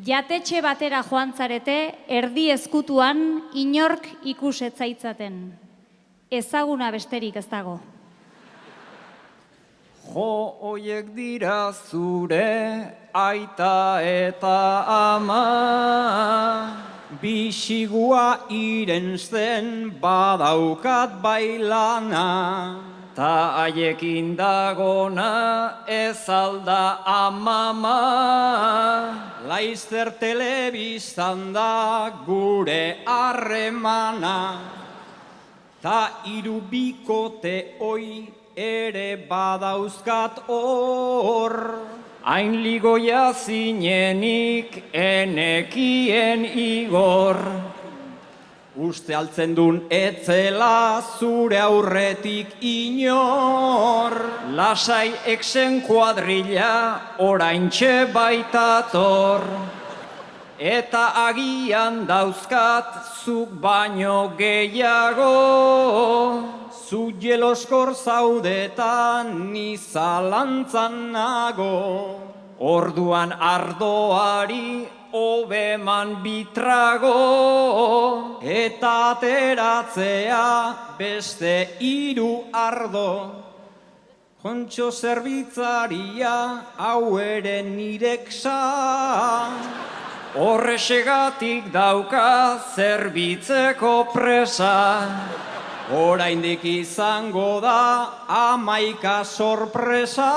Jatetxe 0.00 0.62
batera 0.64 1.02
joan 1.04 1.34
zarete, 1.36 1.92
erdi 2.08 2.46
ezkutuan 2.54 3.18
inork 3.52 4.06
ikusetzaitzaten. 4.24 5.34
Ezaguna 6.32 6.88
besterik 6.94 7.36
ez 7.36 7.44
dago. 7.50 7.76
Jo 10.10 10.56
hoiek 10.62 11.10
dira 11.14 11.72
zure 11.72 12.96
aita 13.12 14.00
eta 14.00 14.56
ama 15.14 15.44
Bisigua 17.20 18.46
iren 18.48 19.18
zen 19.18 19.90
badaukat 20.00 21.20
bailana 21.20 22.28
Ta 23.14 23.66
haiekin 23.66 24.36
dagona 24.38 25.82
ez 25.88 26.28
alda 26.28 27.02
amama, 27.04 27.98
laizzer 29.50 30.12
telebiztan 30.20 31.52
da 31.52 32.12
gure 32.26 33.02
harremana. 33.04 34.60
Ta 35.82 36.22
irubikote 36.24 37.80
oi 37.80 38.30
ere 38.54 39.26
badauzkat 39.28 40.46
hor, 40.46 41.56
hain 42.22 42.62
ligoia 42.62 43.32
zinenik 43.34 44.84
enekien 44.94 46.44
igor. 46.44 47.42
Uste 48.78 49.16
altzen 49.18 49.56
dun 49.56 49.80
etzela 49.90 51.02
zure 51.18 51.58
aurretik 51.58 52.52
inor. 52.62 54.14
Lasai 54.54 55.10
eksen 55.26 55.82
kuadrilla 55.82 57.18
orain 57.18 57.66
baitator 58.14 59.42
Eta 60.60 61.26
agian 61.26 62.06
dauzkat 62.06 62.94
zuk 63.24 63.48
baino 63.60 64.36
gehiago. 64.38 65.34
Zu 66.70 67.10
jeloskor 67.18 67.94
zaudetan 67.96 69.50
nizalantzan 69.52 71.10
nago. 71.10 72.20
Orduan 72.60 73.32
ardoari 73.32 74.99
obeman 75.12 76.22
bitrago 76.22 77.14
eta 78.42 78.92
ateratzea 79.12 80.46
beste 80.98 81.76
hiru 81.80 82.44
ardo. 82.52 83.44
Kontxo 84.40 84.88
zerbitzaria 84.90 86.34
hau 86.78 87.18
ere 87.20 87.60
nireksa, 87.62 88.56
horresegatik 90.34 91.68
dauka 91.72 92.56
zerbitzeko 92.74 93.94
presa. 94.14 94.76
Oraindik 95.90 96.62
izango 96.64 97.60
da 97.60 98.08
amaika 98.30 99.24
sorpresa, 99.26 100.30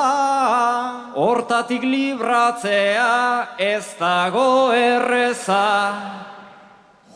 hortatik 1.14 1.84
libratzea 1.86 3.54
ez 3.62 3.93
dago 3.99 4.74
erreza. 4.74 5.93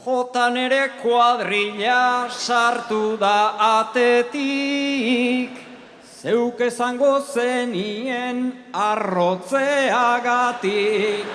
Jotan 0.05 0.55
ere 0.55 0.89
kuadrilla 1.01 2.29
sartu 2.29 3.17
da 3.17 3.57
atetik, 3.81 5.57
zeuk 6.21 6.61
ezango 6.61 7.19
zenien 7.25 8.53
arrotzeagatik. 8.71 11.25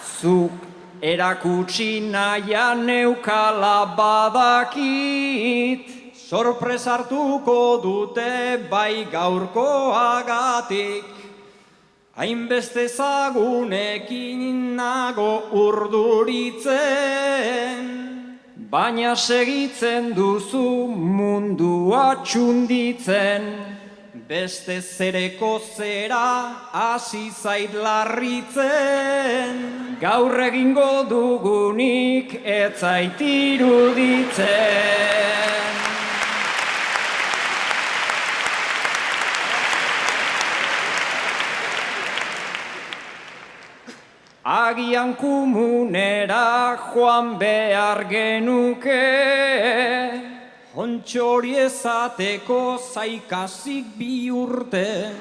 Zuk 0.00 0.73
erakutsi 1.04 2.00
naia 2.00 2.72
neukala 2.72 3.94
badakit, 3.96 5.84
sorpresartuko 6.16 7.82
dute 7.82 8.56
bai 8.70 9.04
gaurkoagatik. 9.12 11.04
Hainbeste 12.16 12.88
zagunekin 12.88 14.40
nago 14.78 15.32
urduritzen, 15.52 16.72
baina 18.70 19.14
segitzen 19.14 20.14
duzu 20.14 20.88
mundua 20.88 22.22
txunditzen. 22.24 23.73
Beste 24.26 24.80
zereko 24.80 25.60
zera 25.76 26.70
hasi 26.72 27.30
zait 27.30 27.74
larritzen. 27.76 29.58
Gaur 30.00 30.40
egingo 30.46 31.04
dugunik 31.10 32.32
ez 32.42 32.72
zait 32.80 33.20
iruditzen. 33.20 34.48
Agian 44.44 45.14
kumunera 45.20 46.78
joan 46.80 47.36
behar 47.38 48.08
genuke 48.08 49.02
Ontxori 50.74 51.54
ezateko 51.54 52.82
zaikasik 52.82 53.94
bi 53.94 54.26
urte. 54.26 55.14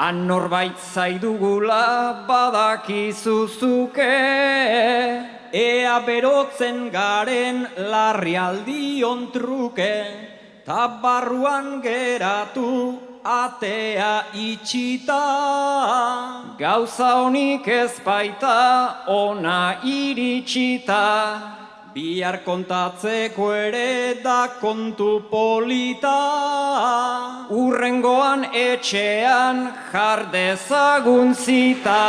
Han 0.00 0.26
norbait 0.26 0.78
zaidugula 0.80 2.24
badakizuzuke 2.24 4.16
Ea 5.52 6.00
berotzen 6.06 6.88
garen 6.88 7.68
larrialdi 7.76 9.04
ontruke 9.04 9.94
Ta 10.64 10.88
barruan 11.02 11.82
geratu 11.84 12.98
atea 13.22 14.24
itxita. 14.32 15.24
Gauza 16.56 17.12
honik 17.20 17.68
ez 17.68 18.00
baita 18.00 19.04
ona 19.06 19.76
iritsita 19.84 21.59
bihar 21.94 22.44
kontatzeko 22.44 23.50
ere 23.54 24.22
da 24.22 24.48
kontu 24.60 25.10
polita. 25.30 26.18
Urrengoan 27.50 28.46
etxean 28.54 29.66
jardezagun 29.92 31.34
zita. 31.34 32.00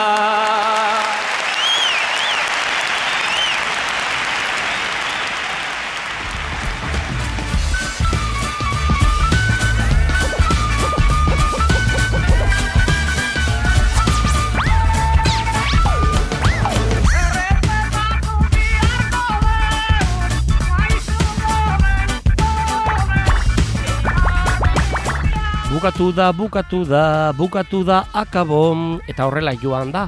Bukatu 25.81 26.11
da, 26.13 26.29
bukatu 26.29 26.79
da, 26.85 27.33
bukatu 27.33 27.79
da, 27.81 28.03
akabo, 28.13 28.99
eta 29.09 29.25
horrela 29.25 29.55
joan 29.57 29.89
da, 29.89 30.03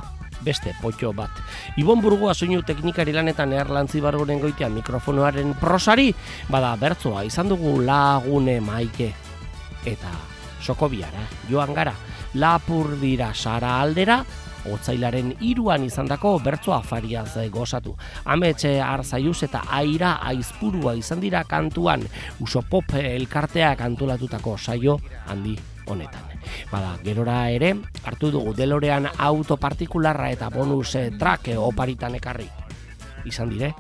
beste 0.46 0.70
potxo 0.78 1.10
bat. 1.18 1.34
Ibon 1.82 1.98
Burgoa 1.98 2.36
soinu 2.38 2.62
teknikari 2.62 3.10
lanetan 3.10 3.56
erlantzi 3.58 3.98
bargoren 3.98 4.38
goitea 4.38 4.70
mikrofonoaren 4.70 5.56
prosari, 5.58 6.12
bada 6.46 6.76
bertzoa 6.78 7.24
izan 7.26 7.50
dugu 7.50 7.80
lagune 7.82 8.60
maike. 8.62 9.10
Eta 9.82 10.14
sokobiara, 10.62 11.26
joan 11.50 11.74
gara, 11.74 11.96
lapur 12.38 12.94
dira 13.02 13.32
sara 13.34 13.80
aldera, 13.82 14.20
otzailaren 14.72 15.34
iruan 15.42 15.84
izandako 15.84 16.38
bertzoa 16.44 16.82
fariaz 16.82 17.36
gozatu. 17.52 17.96
Ametxe 18.26 18.80
arzaiuz 18.82 19.44
eta 19.44 19.64
aira 19.70 20.18
aizpurua 20.22 20.96
izan 20.96 21.22
dira 21.24 21.44
kantuan 21.44 22.06
usopop 22.40 22.96
elkarteak 23.00 23.82
antolatutako 23.82 24.58
saio 24.58 25.00
handi 25.28 25.58
honetan. 25.88 26.22
Bada, 26.72 26.98
gerora 27.04 27.50
ere, 27.52 27.74
hartu 28.06 28.32
dugu 28.32 28.54
delorean 28.56 29.08
auto 29.18 29.58
partikularra 29.58 30.32
eta 30.32 30.50
bonus 30.50 30.96
eh, 30.96 31.10
track 31.20 31.54
oparitan 31.58 32.16
ekarri. 32.20 32.48
Izan 33.26 33.52
dire, 33.54 33.74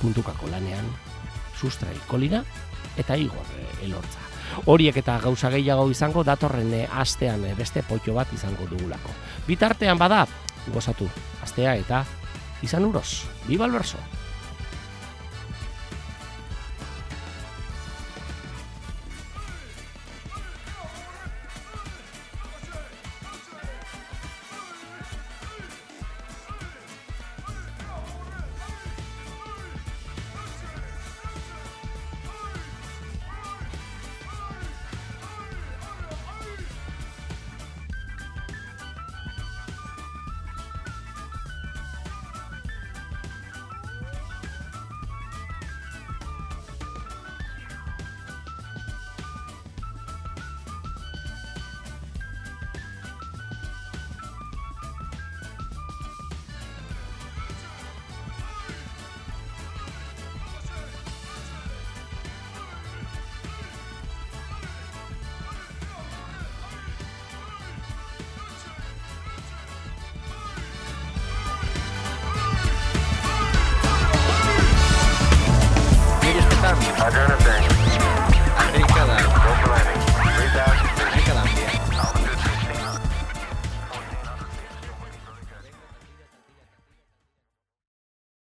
puntukako 0.00 0.50
lanean, 0.50 0.90
sustrai 1.58 1.96
kolina 2.08 2.44
eta 2.98 3.16
igor 3.16 3.56
eh, 3.58 3.86
elortza. 3.86 4.31
Horiek 4.66 4.96
eta 5.02 5.18
gauza 5.22 5.50
gehiago 5.50 5.88
izango 5.90 6.24
datorren 6.24 6.72
eh, 6.74 6.88
astean 6.90 7.44
eh, 7.44 7.54
beste 7.58 7.82
potxo 7.82 8.14
bat 8.14 8.32
izango 8.32 8.66
dugulako. 8.70 9.14
Bitartean 9.46 9.98
bada, 9.98 10.26
gozatu, 10.72 11.08
astea 11.42 11.76
eta 11.76 12.04
izan 12.62 12.84
uroz, 12.86 13.24
biba 13.48 13.66
alberso! 13.66 13.98
I 13.98 14.31